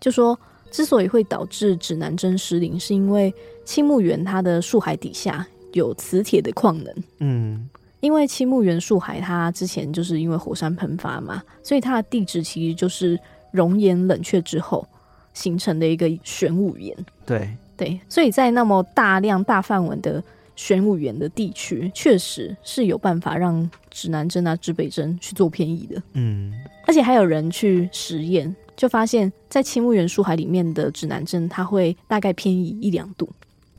[0.00, 0.38] 就说。
[0.70, 6.94] 之所以会导致指南针失灵，是因为青木原它的树海底下有磁铁的矿能。
[7.18, 7.68] 嗯，
[8.00, 13.18] 因为青木原树海它之前就是因为火山喷发嘛，所以它的地质其实就是
[13.50, 14.86] 熔岩冷却之后
[15.34, 16.96] 形成的一个玄武岩。
[17.26, 20.22] 对对，所以在那么大量大范围的
[20.54, 26.02] 玄武岩的地区，确实是有办法让指南针啊、指北针去做偏移的。
[26.12, 26.52] 嗯，
[26.86, 28.54] 而且还有人去实验。
[28.80, 33.28] 就发现，在青木原树海里面的指南针，它会大概偏移一两度。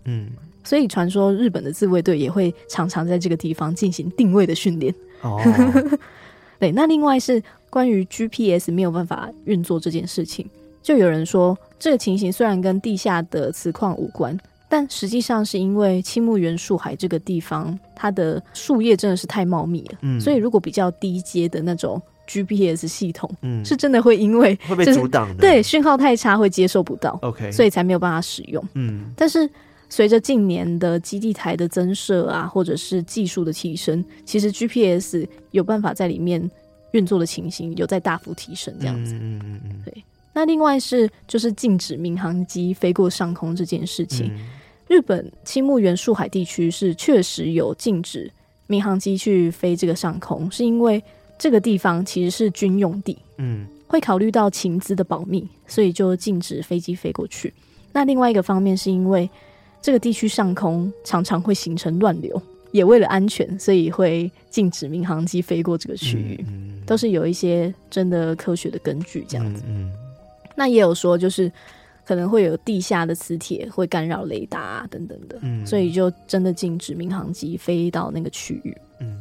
[0.03, 0.27] 嗯，
[0.63, 4.93] 所以传说日本的自卫队也会常常在这个地方进行定位的训练。
[5.23, 5.41] 哦，
[6.59, 6.71] 对。
[6.71, 10.47] 那另外是关于 GPS 没有办法运作这件事情，
[10.83, 19.97] 就有人说，这个情形虽然跟地下的磁矿无关，但实际上是因为青木原树海这个地方，它的树叶真的是太茂密了。
[20.01, 21.99] 嗯，所以如果比较低阶的那种。
[22.31, 28.63] GPS 系统，嗯，是真的会因为会被阻挡的，对，讯号太差会接收不到，OK，所以才没有办法使用。
[28.75, 29.49] 嗯，但是
[29.89, 36.49] 随着近年的基地台的增设啊，或者是技术的提升，其实 GPS 有办法在里面
[36.91, 39.13] 运作的情形有在大幅提升，这样子。
[39.15, 40.03] 嗯嗯嗯，对。
[40.33, 44.47] 那另外是就是禁止民航机飞过上空这件事情，嗯、
[44.87, 48.31] 日本青木原树海地区是确实有禁止
[48.67, 51.03] 民航机去飞这个上空，是因为。
[51.41, 57.51] 这个地方其实是军用地，嗯，会考虑到情资的保密，所以就禁止飞机飞过去。
[57.91, 59.27] 那另外一个方面是因为
[59.81, 62.39] 这个地区上空常常会形成乱流，
[62.71, 69.63] 也为了安全，所以会禁止民航机飞过这个区域，嗯嗯、都是有一些真的科学的根据这样子。
[69.65, 69.91] 嗯，嗯，
[70.55, 71.51] 那也有说就是。
[72.03, 78.77] 可可能会有地下的磁铁会干扰雷达啊等等的，嗯，所以就真的禁止民航机飞到那个区域。
[78.99, 79.17] 嗯，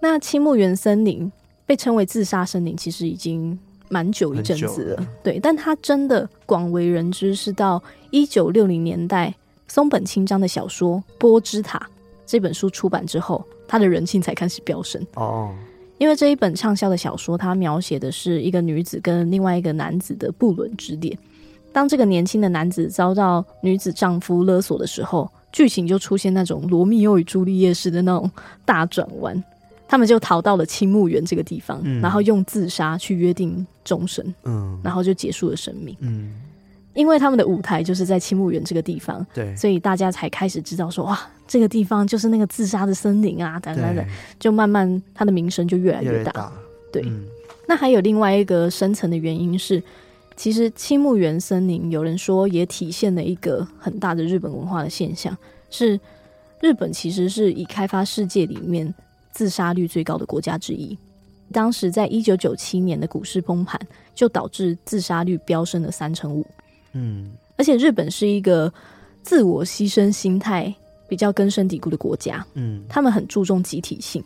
[0.00, 1.30] 那青木原森林
[1.72, 3.58] 被称为自杀森林，其实已经
[3.88, 9.34] 蛮久一阵子了，了对，但它真的广为人知是到一九六零年代
[9.68, 11.78] 松本清张的小说《波之塔》
[12.26, 15.50] 这本书出版之后，它的人气才开始飙升哦。
[15.96, 21.18] 因为这一本畅销的小说，它描写的是一个女子跟另外一个男子的不伦之恋。
[21.72, 28.30] 当这个年轻的男子遭到女子丈夫勒索的时候，剧情就出现那种罗密欧与朱丽叶式的那种
[28.66, 29.42] 大转弯。
[29.92, 36.34] 他们就逃到了青木园这个地方，嗯、然后用自杀去约定终身，嗯，然后就结束了生命，嗯。
[36.94, 44.02] 因为他们的舞台就是在青木园这个地方，对，所以大家才开始知道说，哇，这个地方就是那个自杀的森林啊，等等等，
[44.38, 46.16] 就慢慢他的名声就越来越大。
[46.16, 46.52] 越大。
[46.90, 47.26] 对，嗯、
[47.68, 49.82] 那还有另外一个深层的原因是，
[50.36, 55.36] 其实青木园森林有人说也体现了一个很大的日本文化的现象，
[55.68, 56.00] 是
[56.60, 58.94] 日本其实是已开发世界里面
[59.32, 60.96] 自杀率最高的国家之一。
[61.50, 63.78] 当时在一九九七年的股市崩盘，
[64.14, 66.46] 就导致自杀率飙升了三成五。
[66.92, 68.72] 嗯，而且日本是一个
[69.22, 70.74] 自我牺牲心态
[71.08, 72.46] 比较根深蒂固的国家。
[72.54, 74.24] 嗯，他们很注重集体性，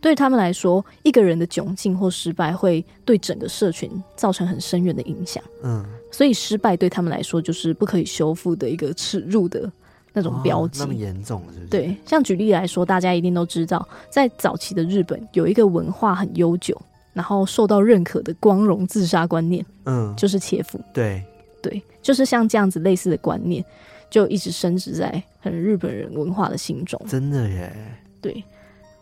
[0.00, 5.42] 对他们来说，一个人的窘境或失败会对整个社群造成很深远的影响。
[5.62, 9.70] 嗯，所以失败对他们来说就是不可以修复的一个耻辱的
[10.18, 10.80] 那种标记。
[10.80, 11.68] 哦，那么严重是不是？
[11.68, 16.76] 对，像举例来说，大家一定都知道，在早期的日本有一个文化很悠久，
[17.12, 19.64] 然后受到认可的光荣自杀观念。
[19.84, 20.80] 嗯，就是切腹。
[20.92, 21.22] 对。
[21.60, 23.62] 对，就是像这样子类似的观念，
[24.08, 27.00] 就一直深植在很日本人文化的心中。
[27.08, 27.72] 真的耶。
[28.20, 28.42] 对，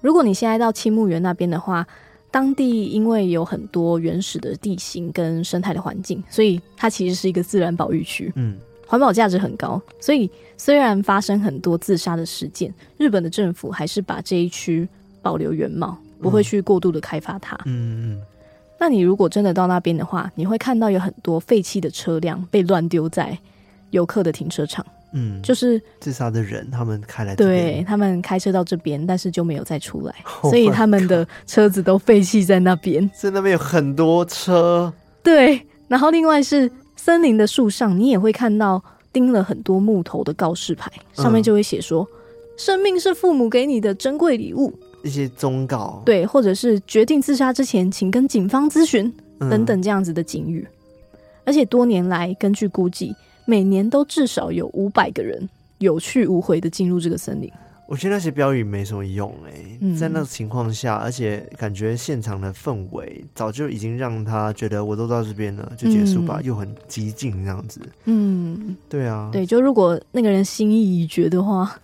[0.01, 1.87] 如果你现在到青木园那边的话，
[2.31, 8.33] 当地因为有很多原始的地形跟生态的环境，所以它其实是一个自然保育区。
[8.37, 14.89] 嗯，环保价值很高，所以虽然发生很多自杀的事件，日本的政府还是把这一区
[15.21, 17.57] 保留原貌，不会去过度的开发它。
[17.65, 18.23] 嗯嗯。
[18.79, 23.37] 那你如果真的到那边的话，你会看到有很多废弃的车辆被乱丢在
[23.91, 24.85] 游客的停车场。
[25.13, 33.09] 嗯，就是自杀的人，他们开来对他们开车到这边，但是就没有再出来，oh、所以他们的车子都废弃在那边。
[33.15, 34.93] 在那边有很多车。
[35.23, 36.71] 对，然后另外是
[37.07, 44.73] 森林的树上，你也会看到钉了很多木头的告示牌，上面就会写说：“嗯、生命是父母给你的珍贵礼物。”
[45.05, 50.67] 一些忠告，对，或者是决定自杀之前，请跟警方咨询等等这样子的警语。
[50.67, 53.15] 嗯、而且多年来，根据估计，
[53.45, 57.49] 每年都至少有五百个人有去无回的进入这个森林。
[57.87, 67.81] 我觉得那些标语没什么用哎、欸，嗯、在那个情况下，而且感觉现场的氛围早就已经让他觉得我都到这边了，就结束吧，嗯、又很激进这样子。
[68.07, 71.79] 嗯，对啊，对，就如果那个人心意已决的话，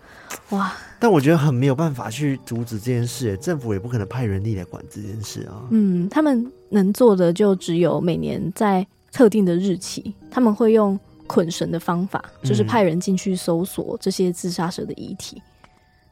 [0.50, 0.72] 哇。
[0.98, 5.66] 但我觉得很没有办法去阻止这件事，政府也不可能派人力来管这件事啊。
[5.70, 15.36] 嗯，他们能做的就只有每年在特定的日期，他们会用捆绳的方法，就是派人进去搜索这些自杀者的遗体。
[15.38, 15.42] 嗯、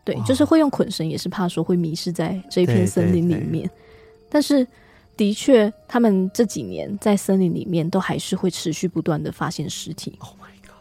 [0.05, 3.51] 对，就是会用捆绳，也是怕说会迷失在这一片森林里面。
[3.51, 3.71] 对对对，
[4.29, 4.67] 但是
[5.17, 10.15] 的确，他们这几年在森林里面都还是会持续不断的发现尸体。
[10.19, 10.31] Oh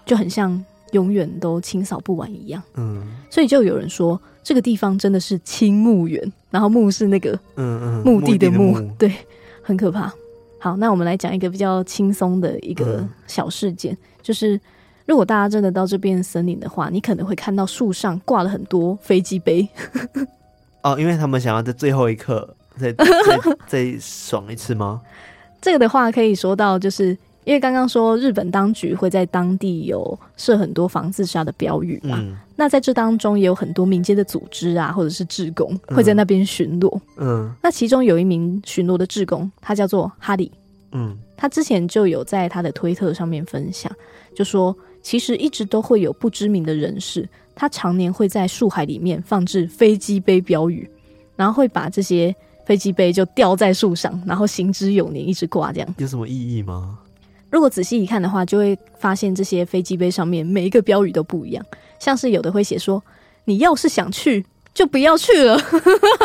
[0.06, 0.64] 就很像。
[0.92, 9.14] 永远都清扫不完一样，嗯，所以就有人说这个地方真的是青木园，然后墓是那个嗯嗯墓地的墓，对，
[9.62, 10.12] 很可怕。
[10.58, 14.60] 好，那我们来讲一个比较轻松的一个小事件，嗯、就是
[15.10, 19.68] 如果大家真的到这边森林的话，你可能会看到树上挂了很多飞机杯。
[20.84, 23.06] 哦，因为他们想要在最后一刻再再
[23.66, 25.02] 再爽一次吗？
[25.60, 27.18] 这个的话可以说到就是。
[27.46, 37.00] 因为刚刚说日本当局会在当地有设很多防自杀的标语嘛，嗯、那在这当中也有很多民间的组织啊，或者是志工会在那边巡逻。
[37.18, 40.52] 嗯，那其中有一名巡逻的志工，他叫做哈里。
[40.92, 43.92] 嗯，他之前就有在他的推特上面分享，
[44.36, 50.90] 就说其实一直都会有不知名的人士，他常年会在树海里面放置飞机杯标语，
[51.36, 52.36] 然后会把这些
[52.66, 55.96] 飞机杯就吊在树上，然后行之有年，一直挂这样。
[55.98, 57.00] 有什么意义吗？
[57.50, 61.66] 如果仔细一看的话，就会发现这些飞机杯上面每一个标语都不一样，
[61.98, 63.02] 像是有的会写说
[63.46, 65.60] “你要是想去，就不要去了”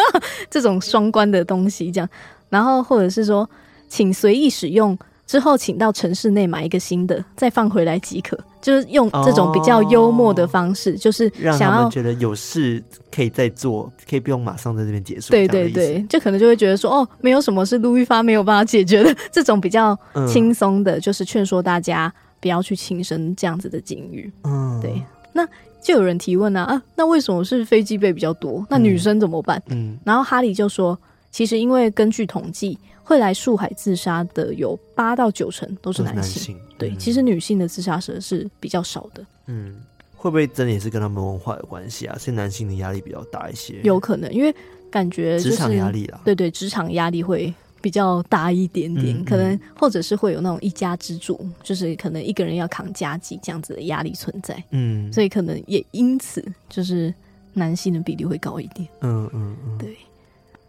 [0.51, 2.09] 这种双关的东西，这样，
[2.51, 3.49] 然后或者是说
[3.89, 4.99] “请随意使用”。
[5.27, 8.39] 之后，请到城市内买一个新的，再放回来即可。
[8.61, 12.83] 就是用这种比较幽默的方式，哦、就是想要让他们觉得有事
[13.15, 15.31] 可以再做，可以不用马上在这边结束。
[15.31, 19.15] 对对对，就可能就会觉得说，哦，没有什么是路易发没有办法解决的。
[19.31, 22.11] 这种比较轻松的，就是劝说大家
[22.41, 24.33] 不要去轻生这样子的境遇。
[24.45, 25.03] 嗯，对。
[25.35, 25.47] 那
[25.83, 28.65] 就有人提问啊啊，那为什么是飞机杯比较多？
[28.71, 29.63] 那女生怎么办？
[29.69, 30.99] 嗯，然后哈利就说，
[31.31, 36.23] 其实因为根据统计，会来树海自杀的有八到九成都是男性。
[36.23, 39.25] 男性对，嗯、其实女性的自杀者是比较少的。
[39.47, 39.77] 嗯，
[40.17, 42.17] 会不会真的也是跟他们文化有关系啊？
[42.19, 43.81] 是男性的压力比较大一些？
[43.85, 44.53] 有可能，因为
[44.91, 46.21] 感觉职、就是、场压力啦。
[46.25, 47.55] 对对，职场压力会。
[47.85, 57.13] 比较大一点点，嗯、可能或者是会有那种一家之主，嗯、就是可能一个人要扛家计这样子的压力存在，嗯，所以可能也因此就是
[57.53, 59.95] 男性的比例会高一点，嗯嗯嗯，对。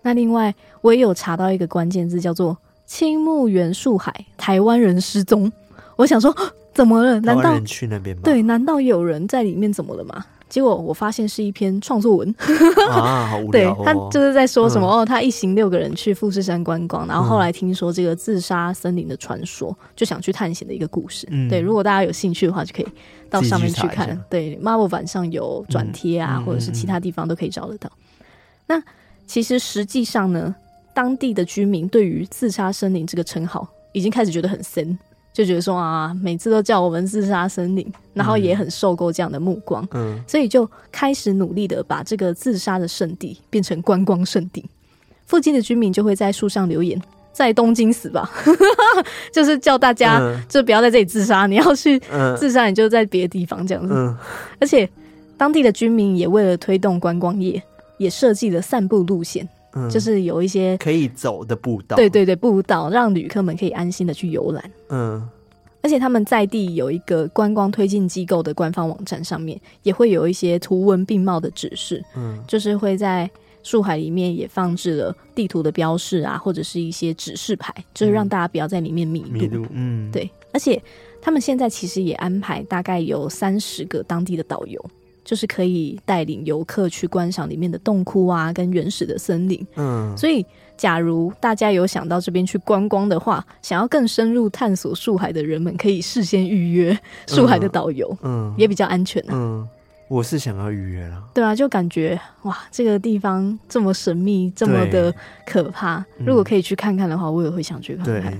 [0.06, 5.51] 那另外我也有查到一个关键字叫做青木原树海台湾人失踪，
[5.95, 6.32] 我想说
[6.76, 7.20] 怎么了？
[7.22, 8.22] 难道去那边吗？
[8.24, 9.74] 对，难道有人在里面？
[9.74, 10.24] 怎么了吗？
[10.47, 12.36] 结果我发现是一篇创作文
[12.91, 13.78] 啊，好无聊哦。
[13.82, 21.28] 对，他就是在说什么、嗯、哦，他一行六个人去富士山观光，然后后来听说这个自杀森林的传说，嗯、就想去探险的一个故事。
[21.32, 22.88] 嗯、对，如果大家有兴趣的话，就可以
[23.28, 24.08] 到上面去看。
[24.16, 27.89] 去对，Marvel 版上有转贴啊，嗯、或者是其他地方都可以找得到。
[27.89, 28.26] 嗯、
[28.68, 28.84] 那
[29.26, 30.54] 其实实际上呢，
[30.94, 34.98] 当地的居民对于自杀森林这个称号已经开始觉得很森。
[35.34, 44.64] 就觉得说啊，每次都叫我们自杀森林，然后也很受够这样的目光，嗯，所以就开始努力的把这个自杀的圣地变成观光圣地。
[45.26, 46.98] 附近的居民就会在树上留言
[47.34, 48.32] ：“在东京死吧！”
[49.34, 52.00] 就是叫大家就不要在这里自杀，你要去
[52.38, 53.94] 自杀，你就在别的地方这样子。
[53.94, 54.16] 嗯，
[54.62, 54.90] 而且
[55.36, 57.62] 当地的居民也为了推动观光业，
[57.98, 59.48] 也设计了散步路线。
[59.78, 64.72] 嗯、就是有一些可以走的步道，对对对，步道让旅客们可以安心的去游览。
[64.88, 65.28] 嗯，
[65.82, 72.02] 而且他们在地有一个观光推进机构的官方网站上面，也会有一些图文并茂的指示。
[72.16, 73.30] 嗯，就是会在
[73.64, 79.32] 树海里面也放置了地图的标示啊，或者是一些指示牌，就是让大家不要在里面迷路。
[79.32, 80.30] 迷路，嗯，对。
[80.54, 80.82] 而且
[81.22, 84.86] 他们现在其实也安排大概有三十个当地的导游。
[85.26, 89.66] 就是可以带领游客去观赏里面的洞窟啊，跟原始的森林。
[89.76, 90.46] 嗯，所以
[90.78, 96.98] 假如大家有想到这边去观光的话，想要更深入探索树海的人们，可以事先预约
[97.28, 98.16] 树海的导游。
[98.22, 99.32] 嗯，也比较安全啊。
[99.34, 99.68] 嗯，
[100.08, 101.24] 我是想要预约了。
[101.34, 105.12] 对啊，就感觉哇，这个地方这么神秘，这么的
[105.46, 106.06] 可怕。
[106.20, 108.32] 如果可以去看看的话，我也会想去看看。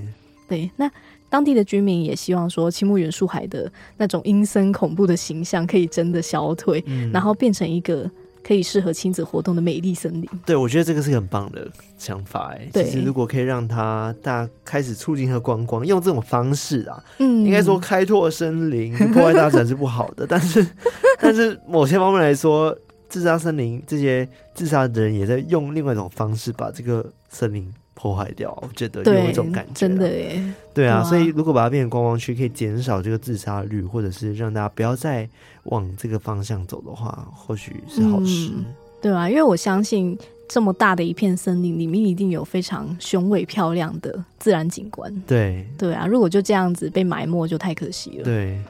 [0.48, 0.88] 对，对，那。
[1.28, 8.10] 当地的居民也希望说，青木原树海的那种阴森恐怖的形象可以真的消退，嗯、然后变成一个
[8.42, 10.28] 可以适合亲子活动的美丽森林。
[10.44, 11.68] 对，我觉得这个是很棒的
[11.98, 12.54] 想法。
[12.54, 20.64] 哎，其实如果可以让他大家开始促进和观光，用这种方式啊，嗯，应该说开拓森林、 破坏大自然是不好的，但是，
[21.20, 22.76] 但是某些方面来说，
[23.08, 27.68] 自杀森林这些自杀的人也在用另外一种方式把这个森林。
[27.96, 30.54] 破坏掉，我觉得有一种感觉，真的耶。
[30.74, 35.26] 对啊，所以如果把它变成观光区，可以减少这个自杀率，或者是让大家不要再
[35.64, 38.50] 往这个方向走的话，或许是好事。
[38.54, 38.66] 嗯，
[39.00, 40.16] 对啊，因为我相信
[40.46, 45.10] 这么大的一片森林里面，一定有非常雄伟漂亮的自然景观。
[45.26, 48.24] 对，对啊，如果就这样子被埋没，就太可惜了。
[48.24, 48.60] 对，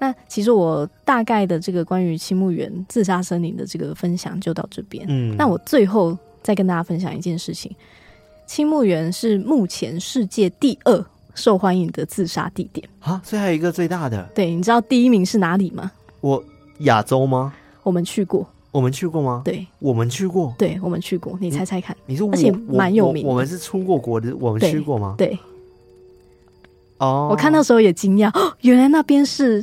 [0.00, 5.04] 那其实我大概的这个关于青木园自杀森林的这个分享就到这边。
[5.08, 7.74] 嗯，那我最后再跟大家分享一件事情。
[8.48, 14.22] 青木园是目前世界第二受欢迎的自杀地点啊，所以还有一个最大的。
[14.34, 15.92] 对，你知道第一名是哪里吗？
[16.22, 16.42] 我
[16.78, 17.52] 亚洲吗？
[17.82, 19.42] 我们去过，我们去过吗？
[19.44, 21.36] 对，我们去过，对，我们去过。
[21.40, 21.94] 你猜猜看？
[22.06, 23.24] 你说，而且蛮有名。
[23.24, 25.14] 我们是出过国的，我们去过吗？
[25.18, 25.38] 对。
[26.96, 28.32] 哦，我看到时候也惊讶，
[28.62, 29.62] 原来那边是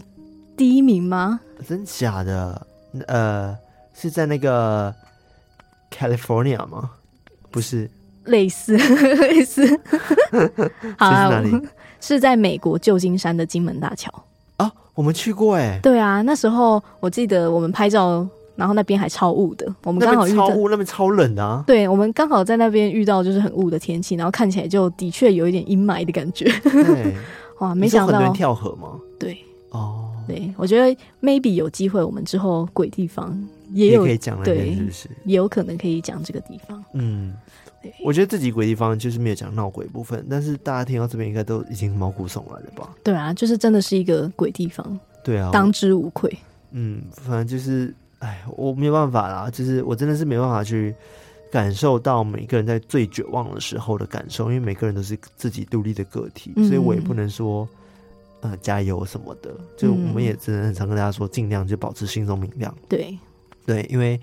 [0.55, 1.39] 第一名吗？
[1.67, 2.67] 真假的？
[3.07, 3.57] 呃，
[3.95, 4.93] 是在那个
[5.91, 6.91] California 吗？
[7.49, 7.89] 不是。
[8.25, 9.65] 类似类似，
[10.97, 11.43] 好啊，
[11.99, 14.11] 是在美国旧金山的金门大桥。
[14.57, 26.49] 啊，我们去过哎，对啊，那时候我记得我们拍照，然后那边还超雾的，我们刚好遇到超雾，那边超冷的啊，对，我们刚好在那边遇到就是很雾的天气，然后看起来就的确有一点阴霾的感觉，
[27.59, 28.31] 哇，没想到。
[28.31, 28.99] 跳河吗？
[29.19, 29.37] 对，
[29.71, 33.37] 哦，对，我觉得 maybe 有机会，我们之后鬼地方
[33.73, 35.09] 也有也可以讲，对，是不是？
[35.25, 37.33] 也有可能可以讲这个地方，嗯。
[38.03, 42.95] 我觉得这集鬼地方就是没有讲闹鬼部分，但是大家听到这边应该都已经毛骨悚然了吧？
[43.03, 44.99] 对啊，就是真的是一个鬼地方。
[45.23, 46.31] 对啊，当之无愧。
[46.71, 50.93] 嗯，反正就是，哎，我没有办法啦，就是我真的是没办法去
[51.51, 57.67] 感受到每个人在最绝望的时候的感受，因为每个人都是自己独立的个体，嗯、所以我也不能说
[58.41, 59.55] 呃加油什么的。
[59.77, 62.75] 就我们也只能很常跟大家说，尽量就保持心中明亮。
[62.89, 63.17] 对，
[63.65, 64.19] 对，因为。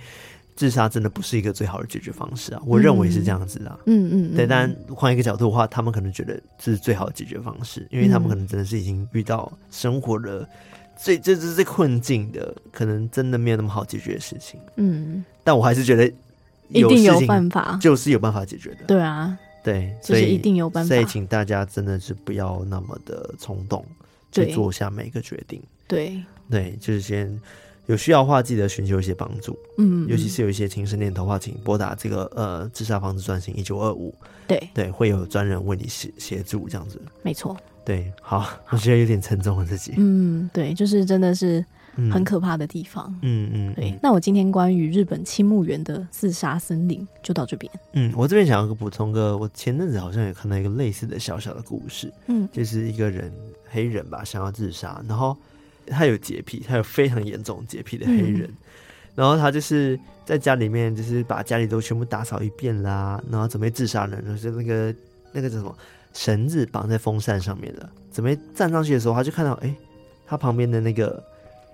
[0.55, 3.79] 自杀真的不是一个最好的解决方式啊，我认为是这样子的。
[3.87, 10.47] 嗯嗯，对，但换一个角度的话，他们可能觉得这是最好的解决方式，因为他们可能真的是已经遇到生活的
[10.97, 14.61] 最这这最困境的，可能真的没有那么好解决的事情。
[14.77, 16.07] 嗯，但我还是觉得
[16.69, 18.85] 一定有办法，就是有办法解决的。
[18.87, 20.89] 对啊，对，所以一定有办法。
[20.89, 23.85] 所以请大家真的是不要那么的冲动
[24.31, 25.63] 去做下每一个决定。
[25.89, 27.41] 对对，就是先。
[27.87, 29.59] 有需要的话，记得寻求一些帮助。
[29.79, 34.15] 嗯，尤其是有一些轻生念头的话，请拨打这个呃自杀防治专线一九二五。
[34.47, 37.01] 对对，会有专人为你协协助这样子。
[37.23, 37.57] 没错。
[37.85, 39.95] 对，好，我觉得有点沉重了自己。
[39.97, 41.65] 嗯，对，就是真的是
[42.13, 43.13] 很可怕的地方。
[43.23, 43.75] 嗯嗯。
[43.75, 47.73] 对，那我今天关于日本青木园的自杀森林就到这边。
[47.95, 52.13] 嗯，我这边想要补充个，我前阵子好像也看到一个类似的小小的故事。
[52.29, 53.33] 嗯，就是一个人
[53.69, 55.37] 黑人吧，想要自杀，然后。
[55.87, 58.57] 他有洁癖，他有非常严重洁癖的黑人，嗯、
[59.15, 64.95] 然后他就是在家里面，就是把家里都全部打扫一遍啦，然后准备自杀呢，就是那个
[65.33, 65.77] 那个叫什么
[66.13, 69.59] 绳子绑在风扇上面的，准备站上去的时候，他就看到，
[70.27, 71.23] 他旁边的那个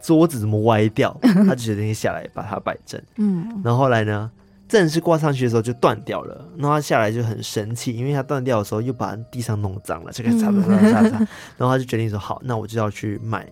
[0.03, 4.31] 桌子怎么歪掉，他就决定下来把它摆正，嗯，然后后来呢，
[4.69, 11.19] 正式挂上去的时候就断掉了，然后他下来就很生气，因为他断掉的时候又把地上弄脏了，这个擦擦擦擦擦，
[11.57, 13.47] 然后他就决定说，好，那我就要去买。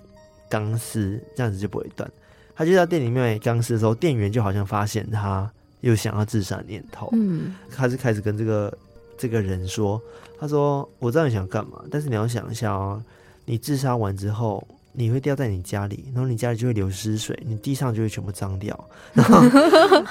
[0.48, 2.10] 钢丝这样子就不会断。
[2.54, 8.78] 他就到店里面买钢丝的时候，店员就好像发现他又想要自杀念头，嗯，他就开始跟这个
[9.18, 10.00] 这个人说
[10.40, 13.02] ：“他说我知道你想干嘛，但是你要想一下哦，
[13.44, 14.66] 你自杀完之后，
[14.96, 19.42] 你会掉在你家里，然后你家里就会流失水，你地上就会全部脏掉， 然后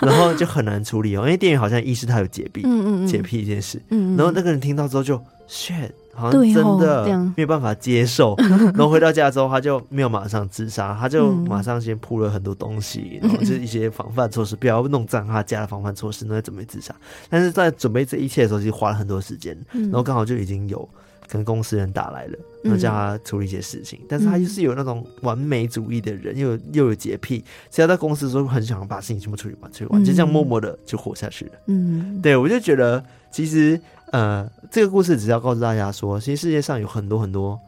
[0.01, 1.21] 然后就很难处理哦。
[1.21, 5.17] 因为店员好像意识他有洁癖，嗯嗯洁癖这件事，嗯，然后那个人听到之后就
[5.49, 7.05] shit。”好像真的
[7.35, 16.95] 没有办法接受， 然后回到家之后，他就没有马上自杀，他就马上先铺了很多东西，然后 就是一些防范措施，不要弄脏他家的防范措施，然后准备自杀。
[17.29, 20.87] 但是在准备这一切的时候，其实花了很多时间，然后刚好就已经有
[21.27, 23.99] 可能公司人打来了，然后叫他处理一些事情。
[24.07, 31.51] 但是他就是有那种完美主义的人，又有又有洁癖，只要在公司的时候很想把事情全部处理完，处理完就这样默默的就活下去了。
[31.67, 33.79] 嗯，对，我就觉得其实。
[34.11, 37.59] 呃，这个故事只要告诉大家说，其实世界上有很多很多，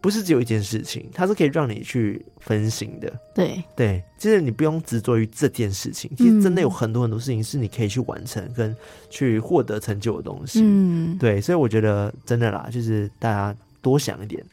[0.00, 3.12] 不是只有一件事情，它是可以让你去分心的。
[3.34, 8.74] 对对，就是你不用执着于这件事情，其实真的有很多很多事情是你可以去完成跟
[9.10, 10.60] 去获得成就的东西。
[10.62, 14.44] 嗯，对，所以我觉得真的啦，就是大家多想一点，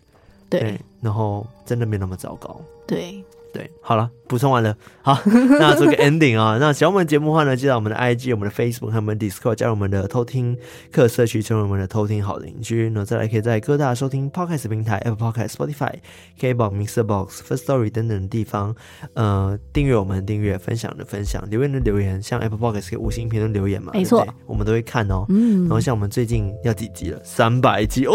[0.50, 2.60] 对，对，然后真的没那么糟糕。
[2.88, 3.24] 对。
[3.56, 5.18] 对，好了，补充完了，好，
[5.60, 6.58] 那做个 ending 啊。
[6.60, 10.58] 那喜欢我们节目的话呢，记得我们的 IG、我们的 Facebook 和我们的 Discord 加入我们的偷听
[10.92, 12.90] 客社区，成为我们的偷听好邻居。
[12.94, 15.94] 那再来，可以在各大收听 Podcast 平台，Apple Podcast、Spotify、
[16.38, 18.76] KBox、Mixer Box、First Story 等等的地方，
[19.14, 25.26] 呃，订阅我们，订阅分享的分享，留言的留言，像 Apple Podcast 给五星评论留言嘛，没错，我们都会看哦。
[25.30, 27.22] 嗯，然后像我们最近要几集了？
[27.24, 28.14] 三百集哦，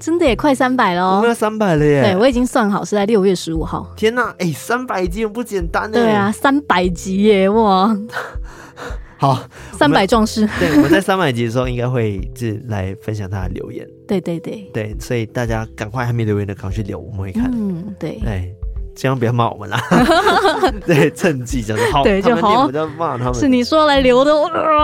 [0.00, 2.02] 真的也快三百了，我们要三百了耶！
[2.02, 3.92] 对，我已经算好是在六月十五号。
[3.96, 5.98] 天呐，哎，三百集不简单呢。
[5.98, 7.96] 对啊，三百集耶，哇！
[9.18, 9.38] 好，
[9.72, 10.48] 三百壮士。
[10.58, 13.86] 对，我们在三百集的时候应该会是来分享他的留言。
[14.08, 17.50] 对对对对，所以大家赶快还没留言的赶快去留，我们会看。
[17.52, 18.18] 嗯，对。
[18.22, 18.54] 对。
[19.00, 19.80] 千万不要骂我们啦！
[20.84, 22.68] 对，趁机讲的好，对，就好。
[22.68, 24.30] 不要骂他们，是你说来留的。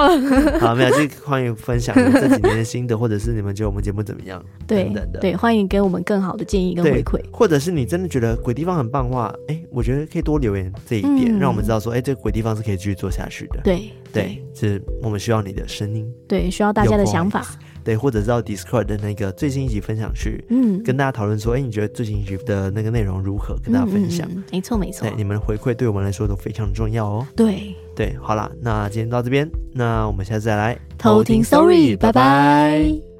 [0.58, 4.42] 好，没有，就欢迎分享这几年的心得，或者是你们觉得我们节目怎么样？
[4.66, 5.20] 对，等等的。
[5.20, 7.20] 对，欢迎给我们更好的建议跟回馈。
[7.30, 13.60] 或者是你真的觉得鬼地方很棒的话，哎，我觉得可以多留言这一点，让我们知道说，哎，这个鬼地方是可以继续做下去的。
[13.62, 17.46] 对，对，是我们需要你的声音，对，需要大家的想法。
[17.86, 23.56] 对，或者是到 Discord 的那个最新一集分享区，嗯，跟大家讨论说，哎，你觉得最新一集的那个内容如何？
[23.62, 24.26] 跟大家分享。
[24.28, 25.08] 嗯嗯、没错，没错。
[25.08, 27.26] 对，你们的回馈对我们来说都非常重要哦。
[27.36, 33.15] 对，对，好啦，那今天到这边，那我们下次再来偷听 Story，拜拜。